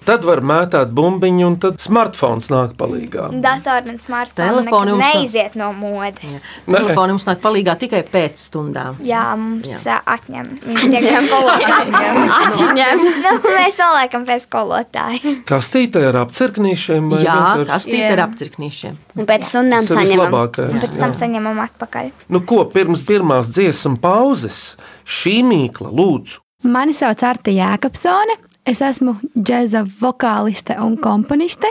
Tad 0.08 0.24
var 0.24 0.40
mētāt 0.40 0.90
bumbiņu, 0.96 1.46
un 1.46 1.56
tad 1.60 1.80
smartphones 1.84 2.48
nāk 2.52 2.74
palīdzīgā. 2.80 3.26
Datori 3.44 3.92
un 3.92 3.98
smartphone 4.00 4.48
Telefoni 4.48 4.92
nav. 4.94 5.00
neiziet 5.02 5.56
no 5.60 5.70
modes. 5.76 6.42
Telefoni 6.66 7.12
mums 7.16 7.26
nāk 7.28 7.40
palīgā 7.44 7.74
tikai 7.80 8.02
pēc 8.08 8.40
stundām. 8.48 8.96
Jā, 9.04 9.24
mums 9.36 9.84
Jā. 9.84 9.98
atņem. 10.08 10.48
Viņi 10.64 10.90
tiek 10.92 11.08
pie 11.08 11.20
skolotājas. 11.26 11.92
atņem. 12.38 13.04
nu, 13.24 13.32
mēs 13.48 13.78
noliekam 13.80 14.24
pie 14.28 14.38
skolotājas. 14.44 15.38
Kastītē 15.48 16.04
ar 16.10 16.20
apcirknīšiem 16.24 17.10
vai 17.12 17.22
Jā, 17.24 17.34
vienkārši- 17.36 17.70
tas 17.72 17.86
tīk 17.88 18.12
ir 18.12 18.24
apcirknīšiem. 18.24 18.96
Un 19.18 19.26
pēc 19.28 19.48
stundām 19.50 19.84
saņemam. 19.88 20.06
vislabākais. 20.08 20.80
Pēc 20.84 20.98
tam 21.00 21.12
saņemam 21.16 21.60
atpakaļ. 21.68 22.10
Nu, 22.28 22.40
ko 22.40 22.64
pirms 22.64 23.04
pirmās 23.08 23.50
dziesmu 23.52 23.98
pauzes 24.00 24.76
šī 25.08 25.40
mīkla 25.46 25.90
lūdzu? 25.94 26.42
Mani 26.68 26.94
sauc 26.96 27.22
Arta 27.24 27.52
Jēkabsone. 27.54 28.36
Es 28.68 28.82
esmu 28.84 29.14
džēza 29.32 29.84
vokāliste 30.00 30.76
un 30.84 30.98
komponiste. 31.00 31.70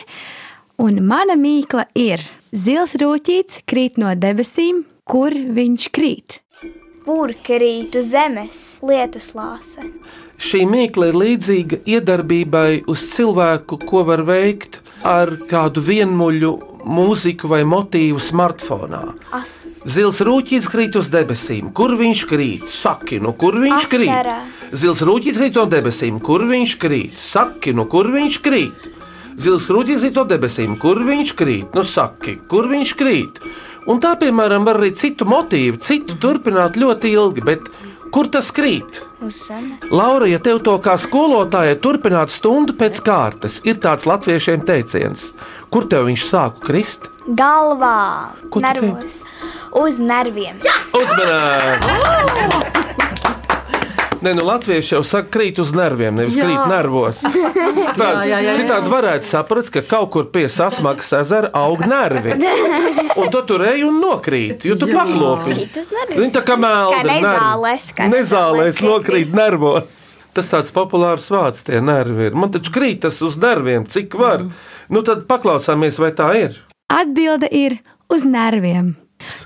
Un 0.81 1.01
mana 1.05 1.35
mīkla 1.37 1.85
ir 1.97 2.23
zils 2.55 2.95
rūtīts, 3.01 3.61
krīt 3.69 3.99
no 4.01 4.13
debesīm, 4.17 4.83
kur 5.05 5.33
viņš 5.33 5.89
krīt. 5.93 6.39
Kur 7.05 7.33
krīt 7.45 7.95
uz 7.99 8.09
zemes 8.11 8.57
lietus 8.83 9.31
lāse? 9.37 9.85
Šī 10.37 10.65
mīkla 10.69 11.11
ir 11.11 11.19
līdzīga 11.21 11.81
iedarbībai 11.89 12.83
uz 12.89 13.05
cilvēku, 13.13 13.79
ko 13.89 14.03
var 14.07 14.25
veikt 14.27 14.81
ar 15.07 15.31
kādu 15.47 15.81
vienmuļu 15.83 16.51
mūziku 16.87 17.49
vai 17.51 17.61
motīvu 17.67 18.19
smartphonā. 18.23 19.01
As. 19.35 19.55
Zils 19.87 20.19
rūtīts 20.23 20.67
krīt 20.71 20.97
uz 20.99 21.09
debesīm. 21.11 21.71
Kur 21.75 21.95
viņš 21.99 22.23
krīt? 22.29 22.67
Saki, 22.71 23.21
no 23.23 23.33
kur 23.39 23.57
viņš 23.59 23.87
krīt? 23.91 24.11
Asarā. 24.11 24.37
Zils 24.75 25.03
rūtīts 25.07 25.39
krīt 25.39 25.59
no 25.59 25.65
debesīm. 25.71 26.19
Kur 26.23 26.43
viņš 26.49 26.75
krīt? 26.81 27.17
Saki, 27.21 27.75
no 27.77 27.87
kur 27.91 28.11
viņš 28.11 28.39
krīt? 28.43 28.91
Zils 29.37 29.67
rūtīts 29.69 30.03
krīt 30.03 30.17
no 30.17 30.25
debesīm. 30.27 30.75
Kur 30.81 30.99
viņš 31.07 31.33
krīt? 31.37 31.75
Nu, 31.77 31.85
saki, 31.85 32.39
kur 32.49 32.67
viņš 32.71 32.93
krīt? 32.97 33.41
Un 33.87 34.01
tā, 34.03 34.15
piemēram, 34.19 34.65
var 34.67 34.81
arī 34.81 34.91
citu 34.99 35.27
motīvu, 35.29 35.79
citu 35.79 36.17
turpināt 36.19 36.75
ļoti 36.75 37.13
ilgi, 37.15 37.43
bet 37.45 37.69
kur 38.13 38.29
tas 38.31 38.51
krīt? 38.55 39.01
Laura, 39.91 40.27
ja 40.29 40.39
tev 40.43 40.61
to 40.65 40.75
kā 40.83 40.95
skolotājai 41.01 41.77
turpināt 41.83 42.33
stundu 42.33 42.75
pēc 42.77 43.01
kārtas, 43.05 43.59
ir 43.67 43.79
tāds 43.83 44.07
latviešiem 44.09 44.65
teiciens, 44.67 45.31
kur 45.73 45.87
tev 45.89 46.07
viņš 46.09 46.23
sāku 46.29 46.63
krist? 46.69 47.09
Galvā, 47.27 48.31
nervos, 48.63 49.21
uz 49.75 49.99
nerviem. 49.99 50.55
Uzmanīgi! 50.95 52.27
Nē, 54.17 54.33
nu, 54.33 54.43
latvieši 54.47 54.95
jau 54.95 55.03
saka, 55.05 55.29
krīt 55.37 55.59
uz 55.61 55.69
nerviem, 55.77 56.15
nevis 56.17 56.37
Jā. 56.37 56.47
krīt 56.47 56.71
nervos. 56.71 57.19
Tā, 57.99 58.07
Jā, 58.07 58.23
jā, 58.25 58.25
jā, 58.27 58.39
jā. 58.47 58.55
citādi 58.61 58.91
varētu 58.91 59.27
saprast, 59.29 59.71
ka 59.73 59.83
kaut 59.85 60.09
kur 60.15 60.27
pie 60.33 60.47
sasmakas 60.51 61.13
ezera 61.19 61.51
aug 61.57 61.83
nervi. 61.87 62.33
Un 63.19 63.31
tu 63.33 63.41
tur 63.49 63.63
ej 63.65 63.81
un 63.87 63.95
nokrīt, 64.01 64.65
jo 64.69 64.75
tu 64.77 64.89
paklopi. 64.91 65.55
Viņi 66.13 66.33
tā 66.35 66.43
kā 66.45 66.57
melna. 66.61 67.01
Nezālēs, 67.07 67.87
kā 67.97 68.09
Nezālēs 68.11 68.81
nokrīt 68.85 69.33
nervos. 69.37 70.03
Tas 70.37 70.51
tāds 70.51 70.69
populārs 70.73 71.31
vārds, 71.33 71.63
tie 71.65 71.79
nervi 71.81 72.27
ir. 72.29 72.37
Man 72.37 72.51
taču 72.53 72.69
krīt 72.75 73.01
tas 73.07 73.17
uz 73.25 73.39
nerviem, 73.41 73.87
cik 73.89 74.13
var. 74.21 74.45
Nu 74.93 75.01
tad 75.05 75.25
paklausāmies, 75.29 75.97
vai 75.97 76.11
tā 76.13 76.29
ir. 76.37 76.59
Atbilde 76.93 77.49
ir 77.49 77.79
uz 78.13 78.21
nerviem. 78.29 78.93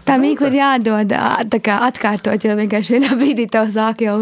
Tā 0.04 0.18
mīkla 0.20 0.52
ir 0.52 0.58
jādod 0.60 1.16
tā 1.54 1.60
kā 1.64 1.80
atkārtot, 1.88 2.44
jo 2.44 2.60
vienkārši 2.60 2.98
vienā 2.98 3.16
brīdī 3.16 3.48
tev 3.52 3.72
sāk 3.72 4.04
jau. 4.04 4.18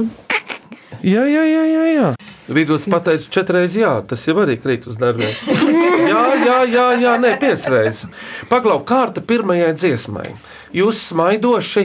Jā, 1.03 1.24
jā, 1.29 1.44
jā, 1.48 1.63
jā. 1.70 1.86
jā. 1.96 2.10
Vidus 2.50 2.88
pateica 2.89 3.29
četras, 3.29 3.75
jā, 3.77 3.91
tas 4.10 4.24
jau 4.25 4.34
arī 4.41 4.56
krīt 4.58 4.88
uz 4.89 4.98
nerviem. 4.98 5.36
Jā, 6.10 6.22
jā, 6.41 6.56
jā, 6.65 6.86
jā 6.98 7.12
nē, 7.22 7.36
piecreiz. 7.38 8.08
Paklau 8.50 8.79
kārta 8.88 9.22
pirmajai 9.22 9.75
dziesmai. 9.77 10.32
Jūs 10.74 11.03
smaidoši, 11.12 11.84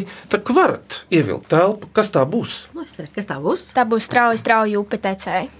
varat 0.57 1.03
ievilkt 1.13 1.51
telpu. 1.53 1.91
Kas 1.93 2.09
tā 2.15 2.23
būs? 2.25 2.63
Kas 3.13 3.29
tā 3.29 3.37
būs? 3.45 3.67
Tā 3.77 3.85
būs 3.85 4.09
strauja, 4.09 4.41
strauja 4.41 4.81
upe 4.81 4.97
tecēja. 5.05 5.51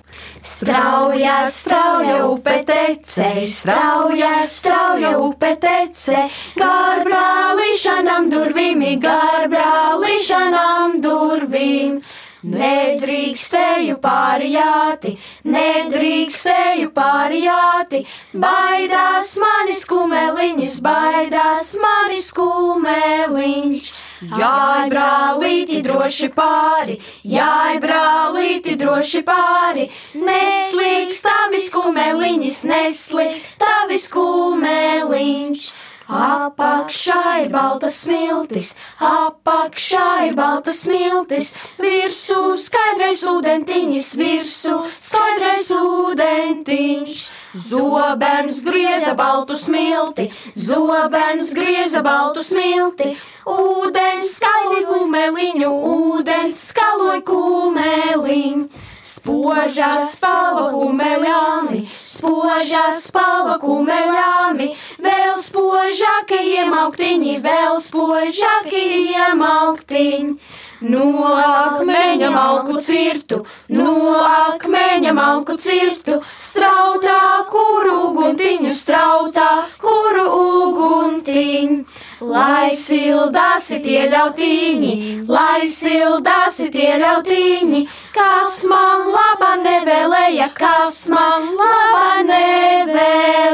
Strauja, 0.41 1.37
strauja 1.51 2.19
upe 2.29 2.59
tece, 2.69 3.29
strauja, 3.51 4.35
strauja 4.47 5.15
upe 5.19 5.55
tece, 5.61 6.29
gar 6.55 7.03
brālīšanām 7.09 8.29
durvīm, 8.33 8.85
gar 9.03 9.49
brālīšanām 9.51 11.01
durvīm. 11.05 11.99
Nedrīkstēju 12.45 13.97
pārjāti, 14.05 15.15
nedrīkstēju 15.49 16.91
pārjāti, 16.93 18.03
baidās 18.37 19.31
manis 19.41 19.87
kumeliņš, 19.89 20.77
baidās 20.85 21.71
manis 21.81 22.29
kumeliņš. 22.37 23.89
Jāj, 24.25 24.91
brālīti, 24.93 25.81
droši 25.85 26.31
pāri, 26.37 26.99
jāj, 27.29 27.81
brālīti, 27.81 28.77
droši 28.81 29.25
pāri, 29.25 29.89
neslīgs 30.17 31.25
tavis 31.25 31.73
kumeliņš, 31.73 32.61
neslīgs 32.69 33.51
tavis 33.61 34.09
kumeliņš. 34.13 35.67
Apakšā 36.05 37.45
ir 37.45 37.49
balta 37.49 37.89
smiltis, 37.89 38.75
apakšā 39.01 40.29
ir 40.29 40.35
balta 40.37 40.73
smiltis, 40.75 41.55
virsū 41.81 42.53
skaidrais 42.61 43.23
ūdentiņš, 43.25 44.11
virsū 44.21 44.77
skaidrais 44.93 45.71
ūdentiņš. 45.73 47.17
Zobens 47.55 48.61
grieza 48.67 49.15
baltu 49.17 49.57
smilti, 49.57 50.29
zobens 50.55 51.55
grieza 51.57 52.03
baltu 52.05 52.45
smilti, 52.45 53.15
ūdens 53.49 54.37
skaloja 54.37 54.85
kumeliņu, 54.91 55.71
ūdens 55.95 56.67
skaloja 56.69 57.23
kumeliņu. 57.25 58.93
Spožā 59.05 59.91
spalva 60.09 60.71
kumeļāmi, 60.73 61.83
spožā 62.09 62.87
spalva 62.97 63.59
kumeļāmi, 63.61 64.71
vēl 65.05 65.35
spožāki 65.45 66.39
iemauktiņi, 66.55 67.35
vēl 67.45 67.77
spožāki 67.85 68.81
iemauktiņi. 69.13 70.39
No 70.85 71.05
akmeņa 71.33 72.29
malku 72.35 72.77
cirtu, 72.83 73.39
no 73.73 73.93
akmeņa 74.21 75.13
malku 75.17 75.57
cirtu, 75.57 76.19
strautā 76.37 77.45
kuru 77.49 77.95
uguntiņu, 78.11 78.73
strautā 78.75 79.65
kuru 79.81 80.27
uguntiņu. 80.41 81.85
Lai 82.25 82.71
sildāsi 82.77 83.81
tie 83.85 84.09
ļautiņi, 84.13 84.93
lai 85.29 85.69
sildāsi 85.69 86.71
tie 86.73 86.97
ļautiņi, 87.03 87.85
kas 88.17 88.65
man 88.71 89.09
laba 89.13 89.55
nevēlēja, 89.61 90.49
kas 90.57 91.09
man 91.13 91.49
laba 91.59 92.23
nevēlēja. 92.29 93.45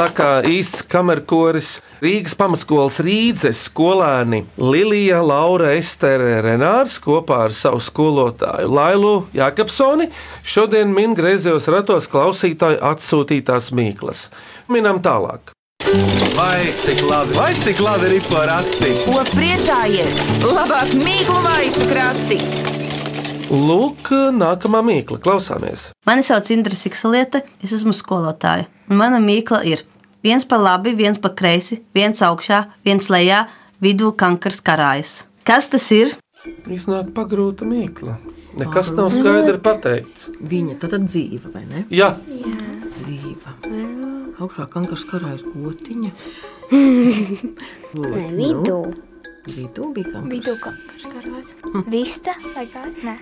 Tā 0.00 0.06
kā 0.16 0.28
īsts 0.48 0.80
kamerkoris 0.88 1.74
Rīgas 2.00 2.32
pamatskolas 2.40 3.02
Rīdzes 3.04 3.66
skolēni 3.66 4.38
Lilija, 4.56 5.18
Laura, 5.20 5.74
Estere, 5.76 6.38
Renārs 6.40 6.96
kopā 7.04 7.42
ar 7.50 7.52
savu 7.52 7.82
skolotāju 7.84 8.72
Lailu 8.72 9.12
Jakobsoni 9.36 10.08
šodien 10.40 10.96
min 10.96 11.12
griezos 11.18 11.68
ratos 11.68 12.08
klausītāju 12.08 12.80
atsūtītās 12.94 13.68
mīklas. 13.76 14.30
Minam 14.72 15.04
tālāk. 15.04 15.52
Vai 16.32 16.72
cik 16.80 17.04
labi, 17.04 17.36
vai 17.36 17.52
cik 17.60 17.84
labi 17.84 18.14
ir 18.16 18.28
porakti? 18.32 18.96
Ko 19.04 19.20
priecājies? 19.36 20.24
Labāk 20.48 20.96
mīklu 20.96 21.44
maisu 21.44 21.92
krati! 21.92 22.79
Lūk, 23.50 24.12
nākamā 24.30 24.78
mīkla, 24.86 25.18
klausāmies. 25.18 25.88
Mani 26.06 26.22
sauc 26.22 26.46
Indra 26.54 26.76
Siksaliete, 26.78 27.40
es 27.66 27.72
esmu 27.74 27.90
skolotāja. 27.98 28.68
Un 28.86 29.00
mana 29.00 29.18
mīkla 29.18 29.64
ir 29.66 29.82
viens 30.22 30.46
pa 30.46 30.54
labi, 30.60 30.92
viens 30.94 31.18
pa 31.18 31.32
kreisi, 31.34 31.80
viens 31.94 32.22
augšā, 32.22 32.60
viens 32.86 33.10
lejā, 33.10 33.48
vidū 33.82 34.12
kankars 34.14 34.62
karājas. 34.62 35.14
Kas 35.42 35.66
tas 35.72 35.88
ir? 35.90 36.14
Iznāk 36.70 37.10
pagrūta 37.16 37.66
mīkla. 37.66 38.20
Nekas 38.60 38.94
nav 38.94 39.10
skaidri 39.14 39.58
pateikts. 39.62 40.30
Viņa 40.38 40.78
tad 40.82 40.94
ir 41.00 41.06
dzīva, 41.10 41.50
vai 41.50 41.66
ne? 41.66 41.84
Jā, 41.90 42.14
Dzīva. 43.00 43.56
Augšā 44.40 44.70
kankars 44.70 45.02
karājas 45.10 45.42
gotiņa. 45.50 46.14
Nē, 47.98 48.26
vidū. 49.46 49.56
Vidū 49.56 49.92
bija 49.94 50.06
kankars. 50.12 50.30
Vidū 50.32 50.54
kankars 50.60 51.04
karājas. 51.10 51.48
Vista 51.90 52.32
vai 52.54 52.66
kā? 52.70 52.82
Nē. 53.04 53.14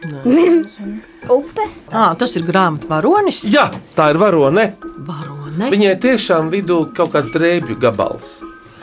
Upe. 1.39 1.65
À, 1.93 2.15
tas 2.19 2.37
ir 2.39 2.43
grāmatā 2.49 2.87
varonis. 2.91 3.43
jā, 3.53 3.67
tā 3.97 4.05
ir 4.15 4.19
varone. 4.21 4.67
Varone. 5.09 5.67
Viņai 5.73 5.95
tiešām 6.03 6.51
vidū 6.53 6.77
kaut 6.97 7.11
kāds 7.15 7.31
drēbju 7.35 7.77
gabals. 7.83 8.27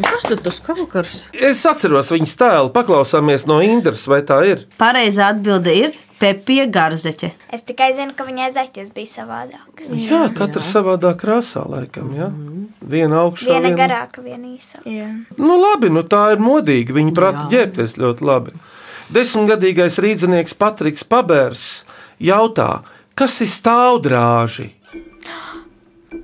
Kas 0.03 0.23
tad 0.25 0.41
tas 0.47 0.59
kankars? 0.65 1.27
Es 1.37 1.61
atceros 1.69 2.09
viņas 2.15 2.33
tēlu, 2.41 2.71
paklausāmies 2.75 3.45
no 3.47 3.61
Indras, 3.63 4.07
vai 4.09 4.23
tā 4.27 4.39
ir. 4.49 4.59
Pareizā 4.81 5.25
atbilde 5.35 5.73
ir 5.77 5.91
Pepija 6.23 6.69
Garzeķe. 6.71 7.33
Es 7.51 7.65
tikai 7.67 7.89
zinu, 7.97 8.15
ka 8.15 8.23
viņai 8.27 8.51
zeķes 8.55 8.93
bija 8.95 9.11
savādākas. 9.11 9.89
Jā, 9.99 10.21
katrs 10.37 10.69
savādā 10.71 11.11
krāsā, 11.19 11.65
laikam. 11.67 12.13
Jā. 12.15 12.29
Viena 12.93 13.25
augšā, 13.25 13.57
Viena 13.57 13.73
garāka, 13.79 14.23
viena 14.23 14.53
īsāka. 14.53 15.09
Nu, 15.41 15.57
labi, 15.59 15.91
nu 15.91 16.05
tā 16.07 16.29
ir 16.37 16.43
modīga. 16.43 16.95
Viņa 16.95 17.15
prata 17.17 17.49
ģērbties 17.51 17.99
ļoti 17.99 18.29
labi. 18.29 18.55
Desmitgadīgais 19.13 19.99
rīznieks 20.01 20.55
Patriks 20.57 21.03
Pabērs 21.05 21.65
jautā, 22.23 22.85
kas 23.19 23.41
ir 23.43 23.51
stāvdrāži? 23.51 24.71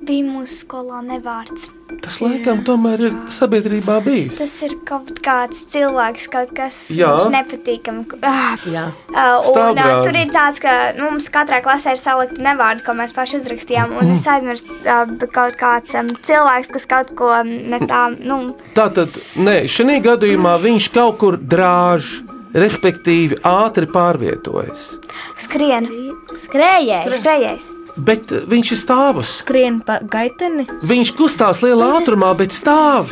Bija 0.09 0.25
mūsu 0.25 0.63
skolā 0.63 1.03
nevārds. 1.05 1.67
Tas 2.01 2.15
laikam 2.21 2.63
tomēr 2.65 3.01
ir 3.09 3.15
sabiedrībā 3.33 3.99
bijis. 4.05 4.39
Tas 4.39 4.53
ir 4.65 4.73
kaut 4.87 5.11
kāds 5.25 5.59
cilvēks, 5.69 6.25
kaut 6.33 6.53
kas 6.57 6.77
Jā. 6.93 7.11
nepatīkams. 7.29 8.15
Ah. 8.25 8.57
Jā. 8.65 8.87
Uh, 9.09 9.51
un, 9.51 9.77
uh, 9.77 9.99
tur 10.05 10.17
ir 10.17 10.31
tāds, 10.33 10.57
ka 10.63 10.73
nu, 10.97 11.11
mums 11.11 11.29
katrā 11.33 11.61
klasē 11.65 11.93
ir 11.93 12.01
salikti 12.01 12.41
nevārdi, 12.45 12.85
ko 12.85 12.97
mēs 12.97 13.13
paši 13.13 13.37
uzrakstījām. 13.41 13.93
Un 14.01 14.15
es 14.15 14.25
aizmirsu, 14.29 14.79
uh, 14.81 15.05
bija 15.13 15.29
kaut 15.35 15.57
kāds 15.61 15.93
um, 16.01 16.09
cilvēks, 16.25 16.73
kas 16.73 16.89
kaut 16.89 17.13
ko 17.17 17.31
ne 17.45 17.81
tā, 17.85 18.07
nu, 18.17 18.41
Tā 18.77 18.89
tad, 18.95 19.13
nē, 19.37 19.61
šajā 19.69 20.01
gadījumā 20.09 20.57
viņš 20.65 20.89
kaut 20.97 21.21
kur 21.21 21.37
drāž, 21.37 22.19
respektīvi 22.57 23.41
ātri 23.45 23.89
pārvietojas. 23.93 24.95
skrien. 25.37 25.89
Skrējējis. 26.29 27.19
Skrējējis. 27.21 27.73
Bet 28.05 28.31
viņš 28.49 28.71
ir 28.75 28.79
stāvus. 28.79 29.39
Skrien 29.43 29.79
pa 29.85 29.99
gaiteni. 30.01 30.67
Viņš 30.87 31.13
kustās 31.17 31.63
lielā 31.65 31.89
ātrumā, 31.99 32.31
bet 32.37 32.55
stāv. 32.55 33.11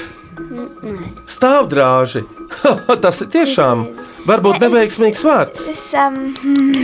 Stāvdrāži. 1.28 2.23
Tas 3.04 3.21
ir 3.26 3.32
tiešām 3.34 3.84
varbūt 4.28 4.62
neveiksmīgs 4.63 5.23
vārds. 5.26 5.67
Es, 5.71 5.88
um, 5.97 6.34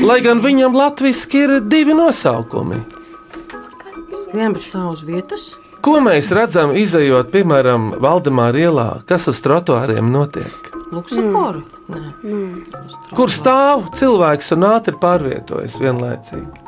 Lai 0.07 0.19
gan 0.25 0.41
viņam 0.43 0.75
latviešu 0.77 1.41
ir 1.43 1.57
divi 1.61 1.95
nosaukumi. 1.97 2.81
Bet 4.33 4.63
stāv 4.65 4.95
uz 4.95 5.03
vietas. 5.05 5.51
Ko 5.83 5.97
mēs 5.99 6.31
redzam, 6.31 6.71
izējot, 6.79 7.27
piemēram, 7.33 7.89
Valdemāra 8.01 8.61
ielā, 8.69 8.87
kas 9.07 9.27
uz 9.27 9.41
trotuāriem 9.43 10.07
notiek? 10.13 10.71
Luksafori? 10.93 11.63
Nē. 11.91 12.01
Kur 13.17 13.33
stāv 13.33 13.89
cilvēks 13.97 14.53
un 14.55 14.67
ātri 14.69 14.95
pārvietojas 15.01 15.75
vienlaicīgi? 15.83 16.62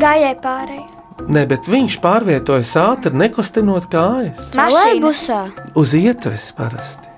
Gājēji 0.00 0.38
pārēji. 0.44 0.86
Nē, 1.28 1.42
bet 1.50 1.66
viņš 1.66 1.98
pārvietojas 2.02 2.72
ātri, 2.78 3.12
nekustinot 3.18 3.88
kājas. 3.90 4.48
Mašīna. 4.54 5.02
Busā. 5.02 5.42
Uz 5.78 5.94
ietves 5.98 6.52
parasti. 6.56 7.08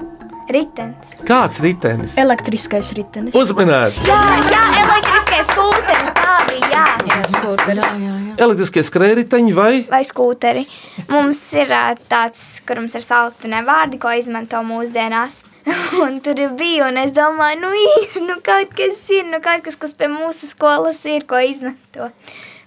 Ritens. 0.50 1.12
Kāds 1.28 1.60
ritenis? 1.62 2.16
Elektriskais 2.18 2.88
ritenis. 2.96 3.36
Uzmanīts! 3.38 4.00
Jā, 4.08 4.18
jā, 4.50 4.62
elektriskie 4.80 5.44
skūteri. 5.46 6.14
Tā 6.16 6.32
bija, 6.48 6.70
jā. 6.72 6.86
Jā, 7.06 7.20
jā, 7.70 7.84
jā. 8.00 8.34
Elektriskie 8.40 8.82
skrējēji 8.88 9.54
vai 9.54 9.70
vai 9.92 10.02
skūteri. 10.08 10.64
Mums 11.12 11.38
ir 11.54 11.70
tāds, 12.10 12.42
kur 12.66 12.80
mums 12.82 12.98
ir 12.98 13.06
salikti 13.06 13.52
nevārdi, 13.52 14.00
ko 14.02 14.10
izmanto 14.18 14.64
mūsdienās. 14.66 15.44
Un 16.02 16.18
tur 16.24 16.40
bija, 16.58 16.88
un 16.88 16.96
es 16.98 17.12
domāju, 17.12 17.60
nu, 17.60 17.70
ir, 17.76 18.22
nu 18.24 18.38
kaut 18.42 18.72
kas 18.74 19.02
ir, 19.12 19.26
nu 19.28 19.42
kaut 19.44 19.60
kas, 19.66 19.76
kas 19.78 19.92
pie 19.94 20.08
mūsu 20.10 20.48
skolas 20.48 21.02
ir, 21.06 21.26
ko 21.28 21.38
izmanto. 21.44 22.08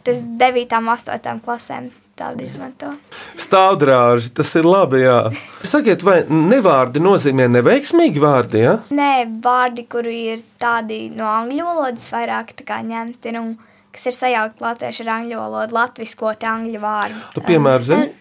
Tas 0.03 0.23
9. 0.39 0.79
un 0.79 0.89
8. 0.91 1.37
klasēm 1.43 1.91
tādu 2.19 2.45
izmanto. 2.45 2.91
Stāvdrāži, 3.39 4.31
tas 4.37 4.51
ir 4.59 4.67
labi. 4.67 5.01
Jā. 5.03 5.17
Sakiet, 5.65 6.03
vai 6.05 6.21
nevārdi 6.29 7.01
nozīmē 7.03 7.47
neveiksmīgi 7.51 8.21
vārdi? 8.21 8.63
Ja? 8.65 8.77
Nē, 8.93 9.11
vārdi, 9.43 9.87
kuri 9.89 10.17
ir 10.35 10.43
tādi 10.61 11.07
no 11.13 11.27
angļu 11.29 11.67
valodas, 11.69 12.09
vairāk 12.13 12.53
ņemti, 12.63 13.33
nu, 13.37 13.45
kas 13.93 14.09
ir 14.09 14.17
sajaukti 14.17 14.65
latviešu 14.65 15.05
ar 15.05 15.13
angļu 15.17 15.39
valodu, 15.41 15.77
latviskoti 15.79 16.49
angļu 16.49 16.83
vārdi. 16.83 17.23
Tu 17.35 17.45
piemēru 17.47 17.89
zini? 17.89 18.11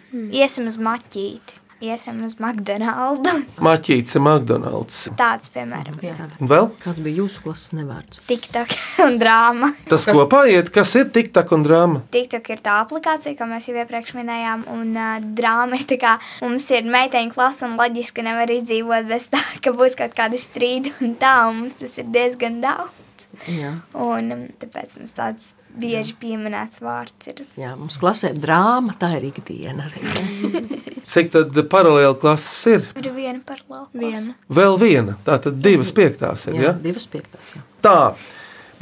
Iesim 0.40 0.68
uz 0.68 0.78
maķīti, 0.80 1.61
iesim 1.82 2.22
uz 2.26 2.36
McDonaldu. 2.40 3.32
Maķīts, 3.66 4.16
McDonald's. 4.20 5.04
Tāds, 5.18 5.50
piemēram, 5.52 5.98
Un 6.40 6.50
Vēl? 6.50 6.70
Kāds 6.82 7.02
bija 7.02 7.22
jūsu 7.22 7.42
klases 7.44 7.74
nevārds? 7.76 8.22
TikTok 8.28 8.74
un 9.06 9.18
drāma. 9.20 9.72
Tas 9.90 10.06
kopā 10.08 10.44
iet, 10.52 10.70
kas 10.74 10.94
ir 11.00 11.10
tiktak 11.14 11.52
un 11.56 11.66
drāma. 11.66 12.04
TikTok 12.14 12.52
ir 12.54 12.64
tā 12.64 12.78
aplikācija, 12.84 13.36
ko 13.38 13.50
mēs 13.50 13.68
jau 13.70 13.76
iepriekš 13.82 14.14
minējām, 14.18 14.66
un 14.72 14.94
uh, 14.94 15.18
drāma 15.42 15.80
ir 15.80 15.86
tā 15.90 15.98
kā 16.02 16.16
mums 16.44 16.70
ir 16.74 16.88
meiteņu 16.88 17.34
klase, 17.34 17.66
un 17.68 17.78
loģiski 17.80 18.26
nevar 18.26 18.50
izdzīvot 18.54 19.10
bez 19.10 19.30
tā, 19.32 19.42
ka 19.64 19.74
būs 19.76 19.98
kaut 19.98 20.16
kādi 20.18 20.40
strīdi, 20.40 20.94
un 21.02 21.16
tā 21.20 21.36
un 21.50 21.64
mums 21.64 21.78
tas 21.82 21.98
ir 22.00 22.10
diezgan 22.14 22.62
daudz. 22.64 23.01
Jā. 23.48 23.70
Un 23.98 24.32
um, 24.34 24.42
tāpēc 24.60 24.96
mums 25.00 25.14
tāds 25.16 25.46
bieži 25.80 26.14
pieminēts 26.20 26.82
vārds 26.84 27.30
ir. 27.32 27.40
Jā, 27.58 27.72
mums 27.80 27.96
klasē 28.02 28.34
drāma, 28.36 28.94
tā 29.00 29.14
ir 29.18 29.30
ikdiena. 29.30 29.88
Arī. 29.88 30.60
Cik 31.12 31.32
tad 31.34 31.58
paralēli 31.72 32.18
klases 32.22 32.60
ir? 32.70 32.86
Ir 33.00 33.08
viena 33.16 33.40
par 33.46 33.62
labu. 33.68 33.88
Viena. 33.98 34.36
Vēl 34.52 34.78
viena. 34.80 35.16
Tā 35.26 35.38
tad 35.42 35.58
divas 35.64 35.90
piektās 35.96 36.46
ir. 36.50 36.60
Jā, 36.60 36.70
Ja? 36.70 36.72
divas 36.84 37.08
piektās. 37.10 37.56
Jā. 37.56 37.64
Tā. 37.84 37.98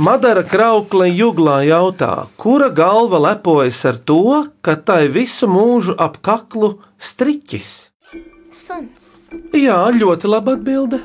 Madara 0.00 0.40
Kraukle 0.48 1.10
Juglā 1.12 1.58
jautā, 1.68 2.26
kura 2.40 2.70
galva 2.72 3.18
lepojas 3.20 3.82
ar 3.84 3.98
to, 4.08 4.46
ka 4.64 4.72
tai 4.80 5.08
visu 5.12 5.44
mūžu 5.50 5.92
ap 6.00 6.16
kaklu 6.24 6.78
striķis? 6.96 7.72
Suns. 8.50 9.10
Jā, 9.52 9.76
ļoti 9.92 10.30
laba 10.32 10.56
atbilde. 10.56 11.02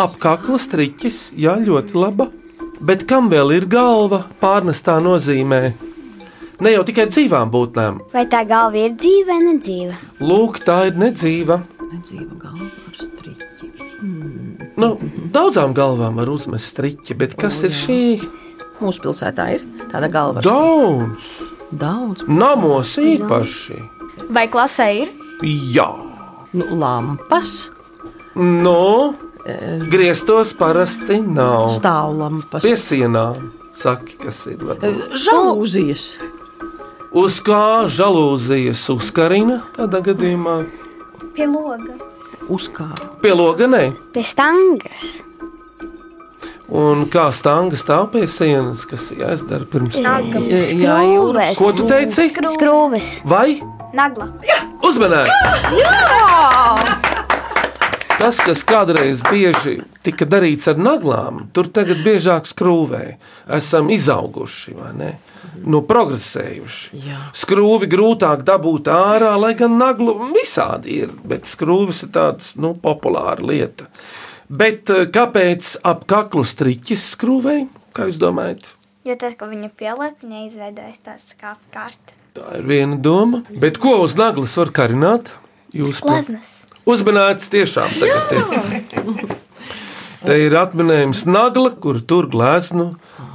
Ap 0.00 0.16
kakla 0.18 0.56
striķis, 0.58 1.18
jā, 1.38 1.58
ļoti 1.60 1.94
laba. 2.00 2.30
Bet 2.80 3.04
kam 3.10 3.28
vēl 3.32 3.52
ir 3.56 3.66
galva 3.70 4.22
pārnestā 4.42 4.98
nozīmē? 5.02 5.60
Ne 6.62 6.72
jau 6.74 6.82
tikai 6.86 7.06
dzīvām 7.10 7.50
būtnēm. 7.54 8.00
Vai 8.12 8.24
tā 8.30 8.42
galva 8.48 8.80
ir 8.86 8.96
dzīva 8.98 9.30
vai 9.30 9.38
nedzīva? 9.46 9.98
Lūk, 10.22 10.60
tā 10.66 10.78
ir 10.90 10.98
nedzīva. 10.98 11.60
Nedzīva 11.92 12.38
galva 12.42 12.66
ar 12.66 12.98
striķi. 12.98 13.70
Nu, 14.78 14.92
daudzām 15.34 15.74
galvām 15.74 16.18
var 16.18 16.30
uzmest 16.30 16.72
striķi, 16.74 17.14
bet 17.18 17.38
kas 17.38 17.62
ir 17.66 17.74
šī? 17.74 18.00
Mūsu 18.82 19.02
pilsētā 19.06 19.48
ir 19.56 19.64
tāda 19.90 20.10
galva. 20.10 20.42
Daudz, 20.42 21.30
Daudz. 21.70 22.26
namos 22.30 22.94
īpaši. 23.02 23.78
Vai 24.34 24.46
klasē 24.50 24.90
ir? 25.04 25.14
Jā, 25.74 25.88
Nu, 26.52 26.64
lampas, 26.80 27.70
nu, 28.34 29.14
grieztos 29.90 30.52
parasti 30.58 31.20
nav. 31.22 31.68
stāvlampas, 31.76 32.62
Pie 32.62 32.74
sienām, 32.76 33.50
saki, 33.76 34.16
kas 34.22 34.46
ir. 34.50 34.58
varbūt. 34.58 35.14
žalūzijas. 35.24 36.06
Uz 37.12 37.38
kā 37.40 37.86
žalūzijas 37.88 38.82
uzkarina 38.92 39.62
tādā 39.76 40.02
gadījumā? 40.04 40.58
Pie 41.34 41.46
loga. 41.48 41.96
Uzkāra. 42.48 43.08
Pie 43.22 43.32
loganē. 43.32 43.92
Pie 44.12 44.22
stangas. 44.24 45.22
Un 46.68 47.06
kā 47.08 47.30
stanga 47.32 47.76
stāv 47.80 48.10
pie 48.12 48.26
sienas, 48.28 48.82
kas 48.84 49.06
jāizdara 49.16 49.64
pirms 49.64 49.96
tam? 49.96 50.28
Jā, 50.36 50.98
jūras. 51.14 51.56
Ko 51.56 51.72
tu 51.72 51.86
teici? 51.88 52.28
Skrūves. 52.28 53.22
Vai 53.24 53.56
Nagla. 53.96 54.28
uzmanīts? 54.84 55.32
Tas, 58.18 58.40
kas 58.42 58.64
kādreiz 58.66 59.20
bieži 59.22 59.76
tika 60.02 60.26
darīts 60.26 60.66
ar 60.66 60.78
naglām, 60.82 61.44
tur 61.54 61.68
tagad 61.70 62.00
biežāk 62.02 62.48
skrūvē. 62.50 63.02
Esam 63.54 63.92
izauguši, 63.94 64.74
vai 64.74 64.90
ne? 64.98 65.10
Nu, 65.62 65.84
progresējuši. 65.86 66.98
Jā. 67.04 67.20
Skrūvi 67.38 67.86
grūtāk 67.90 68.42
dabūt 68.46 68.90
ārā, 68.90 69.30
lai 69.38 69.52
gan 69.58 69.78
naglu 69.78 70.16
visādi 70.34 70.98
ir, 71.04 71.14
bet 71.30 71.46
skrūvis 71.46 72.02
ir 72.08 72.12
tāds 72.18 72.56
nu, 72.58 72.74
populāra 72.74 73.38
lieta. 73.38 73.86
Bet 74.50 74.90
eh, 74.90 75.06
kāpēc 75.14 75.76
ap 75.86 76.06
kaklu 76.10 76.42
striķis 76.42 77.12
skrūvēja? 77.14 77.68
Kā 77.94 78.10
jūs 78.10 78.18
domājat? 78.18 78.66
Jo 79.06 79.14
tad, 79.14 79.38
kad 79.38 79.54
viņa 79.54 79.70
pieliek, 79.78 80.18
viņa 80.24 80.46
izveidojas 80.48 81.04
tāds 81.06 81.34
kā 81.38 81.54
apkārt. 81.54 82.16
Tā 82.34 82.58
ir 82.58 82.66
viena 82.66 82.98
doma. 82.98 83.44
Bet 83.48 83.78
ko 83.78 84.00
uz 84.02 84.18
naglas 84.18 84.58
var 84.58 84.74
karināt? 84.74 85.30
Jūs 85.76 86.00
Glaznas. 86.04 86.52
uzmanīts 86.88 87.50
tiešām 87.52 87.92
tagad 88.00 88.32
ir. 88.32 89.36
Te 90.26 90.34
ir 90.42 90.56
atminējums 90.58 91.26
nagla, 91.30 91.70
kur 91.78 92.00
tur 92.02 92.26
gleznu 92.30 92.88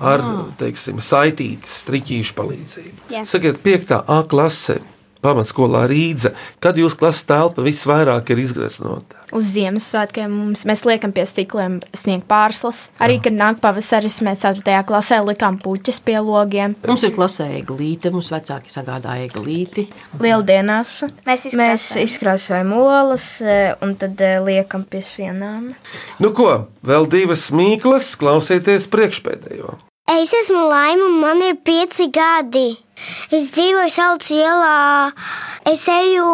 ar, 0.04 0.24
teiksim, 0.60 1.00
saitītas 1.00 1.78
striķīšu 1.86 2.36
palīdzību. 2.36 3.06
Jā. 3.14 3.22
Sakiet, 3.28 3.62
5. 3.64 3.94
A 4.04 4.18
klase 4.28 4.82
pamatskolā 5.24 5.86
Rīdza, 5.90 6.34
kad 6.64 6.78
jūs 6.80 6.96
klases 7.00 7.26
telpa 7.30 7.64
visvairāk 7.66 8.30
ir 8.36 8.42
izgreznota? 8.44 9.20
Uz 9.34 9.48
Ziemassvētkiem 9.56 10.30
mums, 10.30 10.62
mēs 10.70 10.84
liekam 10.86 11.10
pie 11.16 11.24
stikliem 11.26 11.80
sniega 11.98 12.28
pārslas. 12.30 12.84
Arī, 13.02 13.16
kad 13.24 13.34
nāk 13.34 13.58
pavasaris, 13.64 14.20
mēs 14.22 14.44
4. 14.44 14.76
klasē 14.86 15.18
likām 15.26 15.58
puķes 15.64 16.04
pie 16.06 16.20
logiem. 16.22 16.76
Mums 16.86 17.06
ir 17.08 17.16
klasē 17.16 17.48
eglīte, 17.58 18.12
mums 18.14 18.30
vecāki 18.34 18.70
sagādāja 18.70 19.26
eglīti. 19.32 19.88
Lieldienās 20.22 21.00
Mēs 21.26 21.48
mēs 21.58 21.88
izkrāsojam. 21.98 22.04
izkrāsojam 22.06 22.76
olas 22.78 23.26
eh, 23.42 23.74
un 23.82 23.96
tad 23.98 24.22
eh, 24.22 24.38
liekam 24.44 24.86
pie 24.86 25.02
sienām. 25.02 25.72
Nu 26.22 26.30
ko, 26.38 26.68
vēl 26.86 27.10
divas 27.10 27.48
mīklas, 27.56 28.14
klausieties 28.22 28.86
priekšpēdējo. 28.94 29.80
Es 30.14 30.34
esmu 30.44 30.66
Laima, 30.70 31.08
un 31.10 31.20
man 31.24 31.42
ir 31.42 31.56
pieci 31.64 32.10
gadi. 32.14 32.83
Es 33.34 33.50
dzīvoju 33.56 33.92
Saules 33.94 34.30
ielā. 34.34 35.12
Es 35.70 35.84
eju 35.92 36.28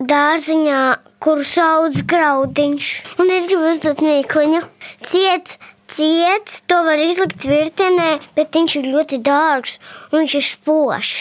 dārziņā, 0.00 0.80
kuru 1.22 1.44
sauc 1.44 1.98
graudiņš. 2.10 2.88
Un 3.20 3.32
es 3.34 3.48
gribu 3.50 3.70
uzdot 3.72 4.02
mīkliņu. 4.04 4.62
Ciets, 5.10 5.58
ciets, 5.90 6.60
to 6.70 6.80
var 6.86 7.00
izlikt 7.02 7.44
virtenē, 7.48 8.20
bet 8.36 8.54
viņš 8.56 8.78
ir 8.80 8.88
ļoti 8.94 9.20
dārgs 9.26 9.78
un 10.12 10.22
viņš 10.22 10.38
ir 10.40 10.46
spožs. 10.48 11.12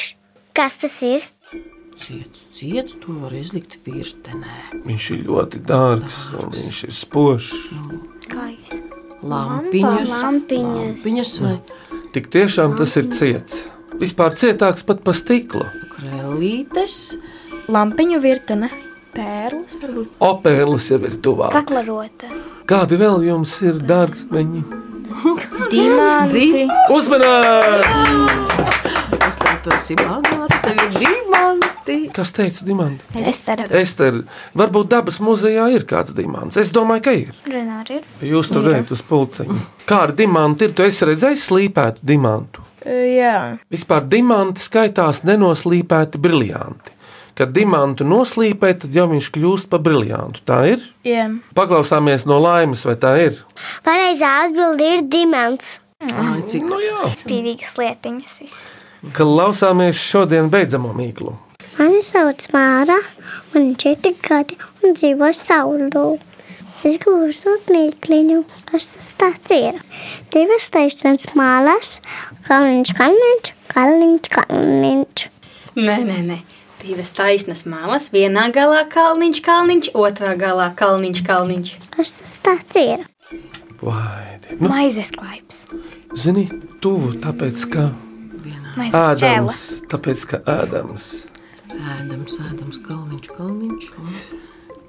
Kas 0.55 0.79
tas 0.81 0.95
ir? 1.07 1.25
Ciets, 1.99 2.45
ciets, 2.55 2.93
to 3.03 3.15
var 3.23 3.33
izlikt 3.35 3.75
virtenē. 3.83 4.55
Viņš 4.85 5.09
ir 5.17 5.25
ļoti 5.27 5.59
dārgs 5.67 6.21
un 6.39 6.53
viņš 6.55 6.83
ir 6.87 6.93
spožs. 6.95 7.51
Lampiņas, 9.19 10.07
Lampiņas. 10.07 10.09
lampiņas 10.23 11.33
vai 11.43 11.57
Tik 12.13 12.29
tiešām 12.33 12.77
tas 12.79 12.95
ir 12.97 13.09
ciets. 13.13 13.59
Vispār 13.99 14.35
cietāks 14.39 14.85
pat 14.87 15.01
par 15.03 15.15
stiklu. 15.17 15.65
krēlītes. 15.95 17.17
Lampiņu 17.69 18.19
virtene, 18.23 18.69
pērles 19.13 19.75
varbūt. 19.81 20.13
Opēlis 20.25 20.87
jau 20.93 20.99
ir 21.05 21.17
tuvāk. 21.21 21.51
Kaklarota. 21.53 22.29
Kādi 22.69 22.97
vēl 23.01 23.25
jums 23.27 23.53
ir 23.65 23.81
dārgakmeņi? 23.89 24.63
Dimanti. 25.73 26.67
Uzmanīts! 26.93 28.47
Es 29.29 29.37
tev 29.37 29.57
tu 29.65 29.73
esi 29.75 29.95
bagāta, 29.99 30.57
tev 30.63 30.79
ir 30.85 30.95
diamanti. 30.95 31.97
Kas 32.15 32.31
teica 32.33 32.65
dimanti? 32.65 33.03
Estera. 33.29 33.67
Ester, 33.77 34.21
varbūt 34.57 34.89
dabas 34.89 35.19
muzejā 35.21 35.67
ir 35.75 35.85
kāds 35.89 36.15
dimants. 36.17 36.57
Es 36.57 36.71
domāju, 36.73 37.03
ka 37.05 37.13
ir. 37.17 37.35
Renāri 37.49 37.99
ir. 37.99 38.07
Jūs 38.31 38.49
tur 38.53 38.71
ejat 38.71 38.89
uz 38.95 39.03
pulciņu. 39.05 39.59
Kāda 39.89 40.15
dimanti 40.23 40.69
ir? 40.69 40.73
Tu 40.77 40.87
esi 40.87 41.05
redzējis 41.11 41.45
slīpētu 41.51 42.05
dimantu. 42.13 42.65
Jā, 42.85 43.57
Vispār 43.71 44.05
diamanti 44.07 44.63
skaitās 44.63 45.23
nenoslīpēti 45.27 46.21
briljanti. 46.21 46.95
Kad 47.39 47.53
diamantu 47.55 48.03
noslīpē, 48.03 48.73
tad 48.81 48.95
jau 48.95 49.05
viņš 49.11 49.29
kļūst 49.35 49.69
par 49.71 49.79
briljantu. 49.83 50.41
Tā 50.47 50.57
ir? 50.73 50.81
jā. 51.07 51.29
Paklausāmies 51.55 52.25
no 52.27 52.39
laimes, 52.43 52.83
vai 52.87 52.97
tā 52.99 53.13
ir? 53.23 53.37
Pareizā 53.85 54.31
atbilde 54.45 54.89
ir 54.97 55.05
dimants. 55.07 55.77
Ai, 56.03 56.41
cik 56.47 56.63
Nu 56.67 56.79
jā. 56.83 57.07
Spīdīgas 57.19 57.75
lietiņas 57.79 58.35
visas. 58.43 58.65
Klausāmies 59.15 59.99
šodien 59.99 60.49
beidzamo 60.51 60.91
mīklu. 60.95 61.35
Mani 61.79 62.01
sauc 62.03 62.43
Māra, 62.51 62.97
man 63.53 63.69
ir 63.71 63.77
četri 63.79 64.11
gadi 64.19 64.57
un 64.83 64.95
dzīvo 64.99 65.31
saulē. 65.35 66.19
Es 66.79 67.03
uzdot 67.11 67.67
mīkliņu, 67.73 68.43
kas 68.69 68.85
tas 68.93 69.09
tāds 69.19 69.51
ir. 69.51 69.79
Divas 70.31 70.69
taisnas 70.71 71.25
malas, 71.35 71.97
kalniņš, 72.47 72.93
kalniņš, 72.95 73.49
kalniņš, 73.73 74.29
kalniņš. 74.37 75.25
Nē, 75.75 75.97
nē, 76.07 76.19
nē. 76.29 76.37
Divas 76.79 77.09
taisnas 77.11 77.65
malas, 77.67 78.07
vienā 78.13 78.45
galā 78.55 78.85
kalniņš, 78.87 79.41
kalniņš, 79.43 79.89
otrā 79.99 80.31
galā 80.39 80.69
kalniņš, 80.79 81.21
kalniņš. 81.27 81.73
Kas 81.91 82.13
tas 82.21 82.37
tāds 82.45 82.77
ir? 82.79 83.03
Vai, 83.83 84.39
die- 84.45 84.55
nu, 84.61 84.69
Maizes 84.71 85.11
klaips. 85.11 85.65
zini, 86.15 86.47
tuvu, 86.79 87.19
tāpēc 87.19 87.65
ka 87.73 87.89
Maizes 88.77 89.19
čēla. 89.19 89.51
ēdams, 89.51 89.65
tāpēc 89.91 90.25
ka 90.31 90.37
ēdams. 90.47 91.09
Ēdams, 91.75 92.39
ēdams, 92.47 92.79
kalniņš, 92.87 93.27
kalniņš. 93.35 93.91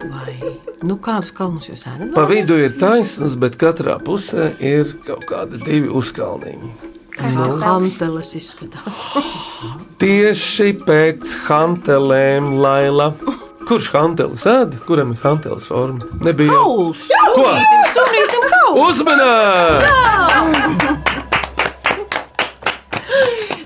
Vai 0.00 0.38
nu, 0.86 0.94
kādus 1.02 1.32
kalnus 1.36 1.66
jūs 1.68 1.82
ēdat? 1.88 2.12
Pa 2.16 2.22
vidu 2.28 2.56
ir 2.56 2.72
taisnas, 2.80 3.34
bet 3.40 3.56
katrā 3.60 3.98
pusē 4.00 4.50
ir 4.56 4.94
kaut 5.04 5.24
kādi 5.28 5.58
divi 5.60 5.88
uzkalniņi. 6.00 6.70
Nu, 7.34 7.58
Hanteles 7.60 8.30
izskatās. 8.38 9.02
Tieši 10.00 10.70
pēc 10.86 11.34
hantelēm 11.50 12.44
Laila. 12.62 13.08
Kurš 13.68 13.90
hantelis 13.92 14.46
ēd? 14.48 14.78
Kuram 14.88 15.12
ir 15.14 15.20
hantelis 15.22 15.66
forma? 15.68 16.00
Nebija 16.24 16.52
jau. 16.56 16.64
Kauls! 16.64 17.04
Ko? 17.36 17.48
Sunītam 17.92 18.44
kauls! 18.56 18.88
Uzmanīt! 18.88 20.89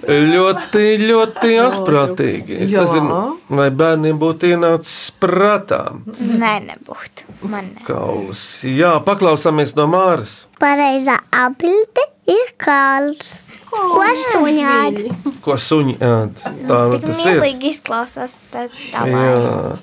Ļoti, 0.09 0.85
ļoti 1.01 1.53
asprātīgi. 1.65 2.59
Es 2.67 2.73
Jā. 2.75 2.85
nezinu, 2.85 3.19
vai 3.49 3.69
bērniem 3.75 4.19
būtu 4.21 4.51
ienācis 4.55 5.13
prātā 5.21 5.81
Nē, 6.19 6.55
nebūtu. 6.69 7.27
Man 7.49 7.71
ne. 7.75 7.85
kauls. 7.87 8.43
Jā, 8.69 8.97
paklausāmies 9.05 9.75
no 9.79 9.87
Māras. 9.91 10.45
Pareizā 10.61 11.19
apbilde 11.33 12.05
ir 12.31 12.53
kāls. 12.61 13.45
Ko 13.71 14.05
suņādi? 14.31 15.09
Ko 15.45 15.57
suņi 15.61 15.97
ēd? 15.99 16.43
Tā 16.69 16.81
nu 16.91 16.99
Tik 16.99 17.07
tas 17.11 17.25
ir. 17.27 17.41
mīlīgi 17.41 17.73
izklausās. 17.75 18.37
Tā, 18.53 18.69
tā 18.93 19.07
Jā. 19.11 19.79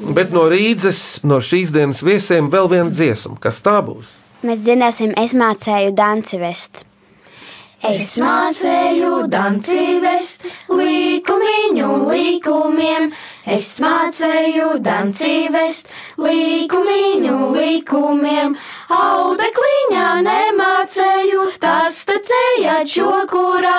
Bet 0.00 0.30
no 0.32 0.46
rīdzes, 0.48 1.20
no 1.28 1.40
šīs 1.44 1.72
dienas 1.74 2.00
viesiem 2.06 2.48
vēl 2.52 2.70
viena 2.72 2.88
dziesma. 2.94 3.36
Kas 3.42 3.60
tā 3.60 3.80
būs? 3.84 4.14
Mēs 4.46 4.62
zināsim, 4.64 5.12
es 5.20 5.34
mācēju 5.36 5.92
danci 5.92 6.38
vest. 6.40 6.86
Es 7.80 8.18
mācēju 8.20 9.22
danci 9.32 10.02
vest 10.02 10.42
likumiņu 10.68 11.86
likumiem. 12.10 13.06
Es 13.48 13.70
mācēju 13.80 14.74
danci 14.84 15.48
vest 15.48 15.88
likumiņu 16.20 17.38
likumiem. 17.54 18.52
Audekliņā 18.92 20.10
nemācēju, 20.26 21.46
tas 21.62 21.96
tecēja 22.10 22.82
čokurā. 22.84 23.78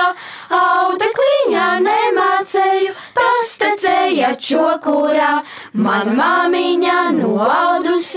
Audekliņā 0.49 1.69
nemācēju, 1.85 2.97
tas 3.13 3.53
tecēja 3.61 4.33
čokurā. 4.41 5.43
Man 5.77 6.15
māmiņa 6.17 6.97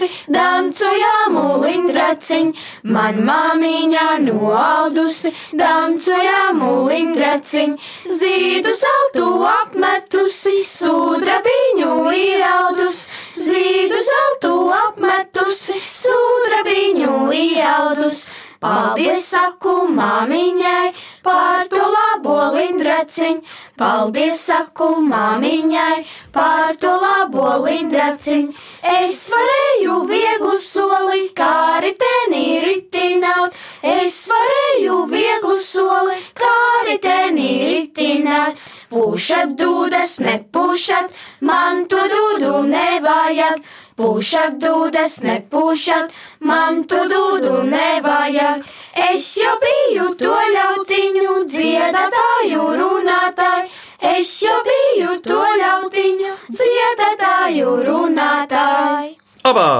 noaudusi, 0.04 0.08
dancojamu 0.28 1.62
lindraciņ. 1.62 2.52
Man 2.84 3.24
māmiņa 3.24 4.18
noaudusi, 4.24 5.32
dancojamu 5.52 6.88
lindraciņ. 6.88 7.76
Zīdu 8.06 8.72
saltu 8.74 9.44
apmetusi, 9.44 10.64
sudrabiņu 10.64 12.12
ieaudus. 12.12 13.08
Zīdu 13.34 14.00
zeltu 14.04 14.70
apmetusi, 14.72 15.78
sudrabiņu 15.80 17.32
ieaudus. 17.32 18.26
Paldies, 18.64 19.26
saku 19.28 19.72
māmiņai, 19.92 20.94
par 21.20 21.66
to 21.68 21.82
labo 21.84 22.36
lindraciņu. 22.54 23.42
Paldies, 23.76 24.40
saku 24.48 24.86
māmiņai, 25.04 25.98
par 26.32 26.78
to 26.80 26.94
labo 27.02 27.50
lindraciņu. 27.66 28.54
Es 28.94 29.18
varēju 29.34 29.98
vieglu 30.08 30.54
soli, 30.62 31.26
kā 31.36 31.82
ritenī 31.84 32.46
ritināt. 32.64 33.52
Es 33.84 34.16
varēju 34.32 34.96
vieglu 35.12 35.58
soli, 35.60 36.16
kā 36.32 36.56
ritenī 36.88 37.52
ritināt. 37.74 38.64
Pūšat 38.94 39.56
dūdas, 39.58 40.20
nepūšat, 40.24 41.12
man 41.44 41.84
to 41.90 42.00
dūdu 42.08 42.64
nevajag. 42.70 43.60
Pūšat 43.94 44.56
dūdas, 44.58 45.20
nepūšat, 45.22 46.10
man 46.42 46.80
to 46.90 47.04
dūdu 47.06 47.60
nevajag. 47.68 48.64
Es 48.98 49.28
jau 49.38 49.52
biju 49.62 50.08
to 50.18 50.34
ļautiņu, 50.56 51.34
dziedātāju 51.46 52.64
runātāju. 52.80 53.70
Es 54.10 54.32
jau 54.42 54.56
biju 54.66 55.14
to 55.22 55.38
ļautiņu, 55.62 56.34
dziedātāju 56.58 57.76
runātāju. 57.86 59.14
Abā! 59.46 59.70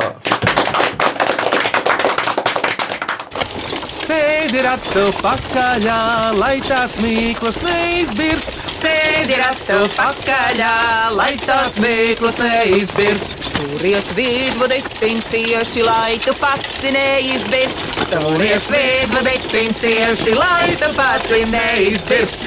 Sēdi 4.07 4.63
ratu 4.63 5.09
pakaļā, 5.25 6.01
lai 6.39 6.61
tās 6.63 7.01
mīklas 7.03 7.65
neizbirst. 7.67 8.63
Sēdi 8.79 9.43
ratu 9.43 9.81
pakaļā, 9.99 10.75
lai 11.19 11.33
tās 11.43 11.83
mīklas 11.83 12.39
neizbirst. 12.39 13.34
Turies 13.65 14.05
vidvadi, 14.13 14.83
cieši, 15.31 15.83
lai 15.87 16.19
tu 16.21 16.35
pats 16.37 16.83
neizbirst. 16.93 17.79
Turies 18.11 18.67
vidvadi, 18.69 19.63
cieši, 19.81 20.35
lai 20.37 20.75
tu 20.77 20.91
pats 20.93 21.33
neizbirst. 21.49 22.45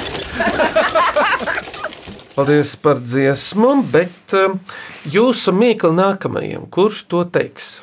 Paldies 2.38 2.76
par 2.78 3.02
dziesmu, 3.02 3.72
bet 3.90 4.38
um, 4.38 4.60
jūsu 5.10 5.56
mīkla 5.58 5.90
nākamajam, 5.98 6.70
kurš 6.70 7.08
to 7.10 7.24
teiks? 7.34 7.80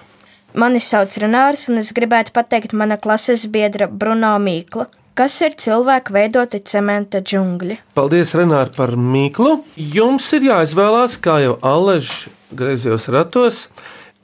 Mani 0.54 0.78
sauc 0.78 1.18
Renārs, 1.18 1.66
un 1.72 1.82
es 1.82 1.90
gribētu 1.96 2.30
pateikt 2.36 2.70
mana 2.70 3.00
klases 3.02 3.48
biedra 3.50 3.90
Bruno 3.90 4.36
Mīkla. 4.38 4.86
Kas 5.14 5.36
ir 5.46 5.52
cilvēku 5.54 6.10
veidoti 6.10 6.58
cementa 6.66 7.20
džungļi? 7.22 7.76
Paldies, 7.94 8.32
Renāri, 8.34 8.72
par 8.74 8.96
mīklu. 8.98 9.60
Jums 9.78 10.26
ir 10.34 10.48
jāizvēlās, 10.48 11.14
kā 11.22 11.36
jau 11.38 11.52
Aleģis 11.62 12.32
griezos 12.50 13.06
ratos, 13.14 13.60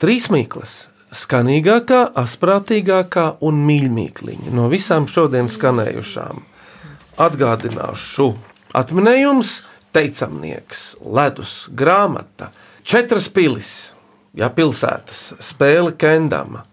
trīs 0.03 0.27
mīklas. 0.33 0.89
Skanīgākā, 1.15 2.01
asprātīgākā 2.19 3.25
un 3.39 3.63
mīļākā 3.69 4.51
no 4.51 4.67
visām 4.71 5.07
šodien 5.07 5.47
skanējušām. 5.51 6.43
Atgādināšu, 7.23 8.27
atminējums, 8.75 9.61
teicamnieks, 9.95 10.85
ledus, 10.99 11.55
grāmata, 11.71 12.51
četras 12.83 13.31
pilis, 13.31 13.93
ja 14.35 14.51
pilsētas, 14.51 15.37
spēle 15.39 15.95
kendama, 15.95 16.65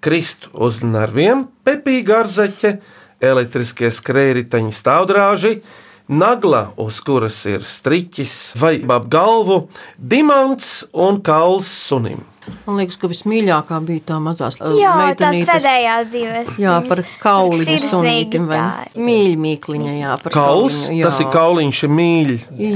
kristu 0.00 0.48
uz 0.64 0.80
narviem, 0.80 1.50
pepīga 1.64 2.22
arzeķe, 2.24 2.78
elektriskie 3.20 3.90
skrējriteņi 3.92 4.72
stāvdrāži, 4.74 5.60
nagla, 6.08 6.70
uz 6.76 7.00
kuras 7.04 7.40
ir 7.50 7.64
striķis 7.66 8.54
vai 8.60 8.78
ap 8.84 9.08
galvu, 9.12 9.66
dimants 9.98 10.84
un 10.92 11.22
kauls 11.24 11.70
sunim. 11.88 12.24
Man 12.66 12.78
liekas, 12.80 12.98
ka 13.00 13.10
vismīļākā 13.10 13.78
bija 13.86 14.04
tā 14.12 14.18
mazā 14.22 14.50
Jā, 14.78 14.92
tās 15.18 15.38
pēdējās 15.48 16.10
divas. 16.12 16.52
Jā, 16.62 16.76
par 16.86 17.02
kauliņu 17.22 17.76
sunītim 17.82 18.46
vai 18.50 18.86
mīļmīkliņa, 18.94 19.92
jā, 20.00 20.14
par 20.22 20.34
Kauls, 20.34 20.80
kauliņu, 20.84 20.98
jā. 20.98 21.08
tas 21.08 21.20
ir 21.22 21.30
kauliņš, 21.34 21.82
mīļ. 21.98 22.32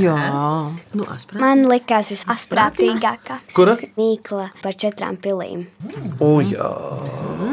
Jā, 0.07 0.17
nu, 0.95 1.07
asprāt. 1.15 1.41
Man 1.43 1.65
likās 1.71 2.11
visasprātīgākā. 2.15 3.41
Kura? 3.57 3.77
Mīkla 3.99 4.51
par 4.63 4.79
četrām 4.79 5.19
pilīm. 5.23 5.67
O, 6.23 6.37
jā. 6.45 6.71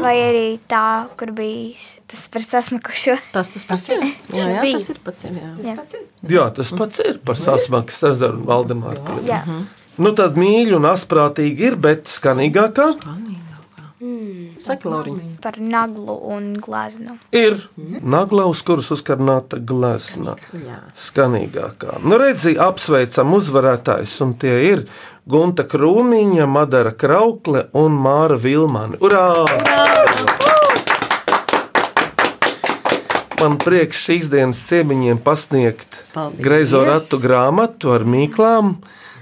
Vai 0.02 0.16
arī 0.28 0.46
tā, 0.70 1.08
kur 1.20 1.34
bija 1.38 1.78
tas 2.08 2.28
par 2.32 2.46
sasmakušo. 2.46 3.18
Tas 3.34 3.50
tas 3.54 3.66
pats 3.68 3.90
ir. 3.92 4.04
Jā, 4.38 4.46
jā, 4.54 4.62
tas 4.64 4.90
ir 4.94 5.00
pats 5.04 5.28
ir, 5.28 5.38
jā. 5.40 5.50
Jā. 5.66 6.04
jā, 6.30 6.46
tas 6.56 6.72
pats 6.78 7.02
ir 7.04 7.20
par 7.26 7.40
sasmakas 7.40 8.04
ezeru 8.12 8.44
Valdemāru 8.48 9.04
pili. 9.08 9.28
Jā. 9.32 9.42
Nu 9.98 10.12
tad 10.18 10.38
mīļi 10.38 10.76
un 10.78 10.86
asprātīgi 10.92 11.72
ir, 11.72 11.76
bet 11.82 12.10
skanīgākā 12.12 12.92
Saki, 14.62 14.88
Lauriņ. 14.90 15.18
Par 15.42 15.56
naglu 15.62 16.14
un 16.34 16.52
glaznu. 16.62 17.18
ir 17.34 17.58
nagla, 17.78 18.46
uz 18.46 18.62
kuras 18.66 18.90
uzkarnāta 18.94 19.58
glezna. 19.58 20.36
Skanīgākā. 20.98 21.98
Nu, 22.06 22.18
redzi, 22.22 22.54
apsveicam 22.62 23.34
uzvarētājus, 23.38 24.14
un 24.26 24.34
tie 24.38 24.56
ir 24.72 24.84
Gunta 25.26 25.66
Krūmiņa, 25.66 26.46
Madara 26.50 26.94
Kraukle 26.94 27.68
un 27.78 27.98
Māra 28.02 28.38
Vilmani. 28.42 28.98
Urā! 29.02 29.46
Man 33.38 33.58
prieks 33.62 34.00
šīs 34.08 34.32
dienas 34.34 34.62
ciemiņiem 34.66 35.20
pasniegt 35.22 36.04
Paldies! 36.14 36.42
greizo 36.42 36.82
ratu 36.88 37.20
grāmatu 37.22 37.94
ar 37.94 38.06
mīklām, 38.10 38.78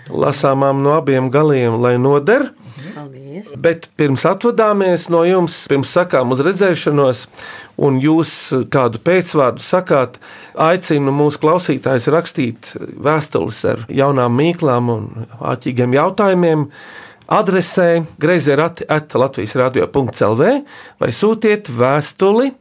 lasāmām 0.09 0.83
no 0.85 0.95
abiem 0.99 1.31
galiem, 1.33 1.79
lai 1.81 1.95
noder. 2.01 2.51
Paldies. 2.95 3.51
Bet 3.59 3.87
pirms 3.99 4.23
atvadāmies 4.27 5.07
no 5.11 5.23
jums, 5.27 5.63
pirms 5.69 5.91
sakām 5.95 6.33
uz 6.35 6.41
redzēšanos, 6.45 7.25
un 7.85 7.99
jūs 8.03 8.33
kādu 8.71 9.01
pēcvārdu 9.03 9.63
sakāt, 9.63 10.19
aicinu 10.55 11.13
mūsu 11.15 11.41
klausītājus 11.43 12.11
rakstīt 12.13 12.75
vēstules 12.79 13.63
ar 13.71 13.83
jaunām 13.91 14.37
mīklām 14.39 14.91
un 14.93 15.09
āķīgiem 15.39 15.97
jautājumiem. 15.97 16.69
Adresē 17.35 18.03
grazē 18.21 18.53
rati 18.59 18.85
at 18.85 19.15
Latvijas 19.17 19.55
radio.clv 19.57 20.51
vai 21.01 21.09
sūtiet 21.09 21.71
vēstuli 21.73 22.51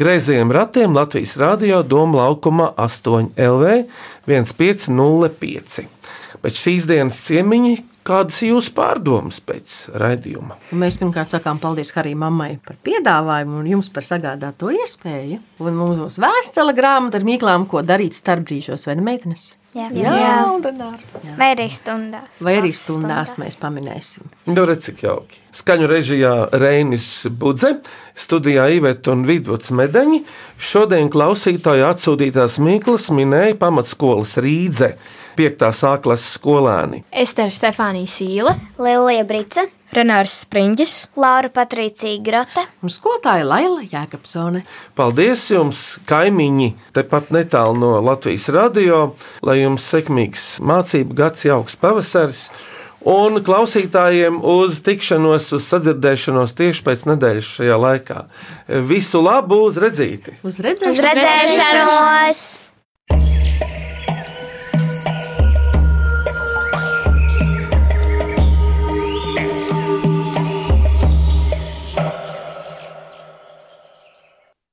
grazējiem 0.00 0.52
ratiem 0.52 0.92
Latvijas 0.96 1.38
radio 1.40 1.80
Doma 1.82 2.26
laukuma 2.26 2.68
8 2.76 3.32
LV 3.40 3.80
1505. 4.28 5.99
Bet 6.40 6.56
šīs 6.56 6.86
dienas 6.88 7.18
ciemiņi, 7.26 7.74
kādas 8.08 8.38
ir 8.40 8.54
jūsu 8.54 8.72
pārdomas 8.76 9.42
pēc 9.44 9.74
raidījuma? 10.00 10.56
Mēs 10.72 10.96
pirmkārt 11.00 11.34
sakām 11.34 11.60
paldies 11.60 11.92
Harijai 11.92 12.16
mammai 12.22 12.54
par 12.64 12.78
piedāvājumu 12.86 13.60
un 13.60 13.68
jums 13.74 13.92
par 13.92 14.06
sagādāto 14.08 14.72
iespēju. 14.72 15.36
Un 15.60 15.76
mums 15.76 16.00
būs 16.00 16.16
vēstule 16.24 16.72
grāmata 16.76 17.20
ar 17.20 17.28
mīklām, 17.28 17.68
ko 17.68 17.84
darīt 17.84 18.16
starpbrīžos, 18.16 18.88
vai 18.88 18.96
ne 18.96 19.04
meitenes? 19.10 19.50
Jā, 19.70 19.86
Jā, 19.94 20.30
un 20.50 20.64
Renāra. 20.64 20.98
Vai 21.38 21.52
arī 21.52 21.68
stundās. 21.70 22.40
Vai 22.42 22.56
arī 22.58 22.72
stundās 22.74 23.36
mēs 23.38 23.54
paminēsim. 23.60 24.26
Nu, 24.50 24.64
redz, 24.66 24.88
cik 24.88 25.04
jauki. 25.04 25.38
Skaņu 25.54 25.86
režijā 25.90 26.32
Reinis 26.58 27.06
Budze, 27.30 27.76
studijā 28.18 28.66
Iveta 28.74 29.14
un 29.14 29.22
Vidvuds 29.28 29.70
Medeņi. 29.70 30.24
Šodien 30.58 31.10
klausītāji 31.14 31.86
atsūtītās 31.86 32.58
Mīklas 32.58 33.12
minēja 33.14 33.54
pamatskolas 33.62 34.34
Rīdze, 34.42 34.96
5. 35.38 35.68
sāklas 35.84 36.26
skolēni. 36.34 37.04
Ester 37.14 37.54
Stefānija 37.54 38.10
Sīle, 38.10 38.56
Lilija 38.82 39.22
Brice, 39.28 39.68
Renārs 39.90 40.36
Spriņģis, 40.44 40.92
Laura 41.18 41.50
Patricija 41.50 42.20
Grote 42.22 42.62
un 42.84 42.92
skolotāja 42.92 43.46
Laila 43.46 43.82
Jēkabsone. 43.82 44.62
Paldies 44.98 45.48
jums, 45.50 45.80
kaimiņi, 46.06 46.68
tepat 46.94 47.32
netālu 47.34 47.74
no 47.80 47.92
Latvijas 48.06 48.46
radio, 48.54 49.00
lai 49.42 49.60
jums 49.64 49.88
sekmīgs 49.90 50.50
mācību 50.62 51.18
gads, 51.18 51.46
jauks 51.48 51.78
pavasaris. 51.80 52.46
Un 53.10 53.40
klausītājiem 53.42 54.42
uz 54.44 54.82
tikšanos, 54.86 55.50
uz 55.56 55.68
sadzirdēšanos 55.72 56.54
tieši 56.58 56.84
pēc 56.86 57.06
nedēļas 57.10 57.52
šajā 57.56 57.78
laikā. 57.80 58.24
Visu 58.86 59.24
labu, 59.24 59.64
uz 59.70 59.80
redzīti! 59.80 60.36
Uz 60.44 60.60
redzēšanos! 60.62 61.00
Uz 61.00 61.06
redzēšanos! 61.08 62.44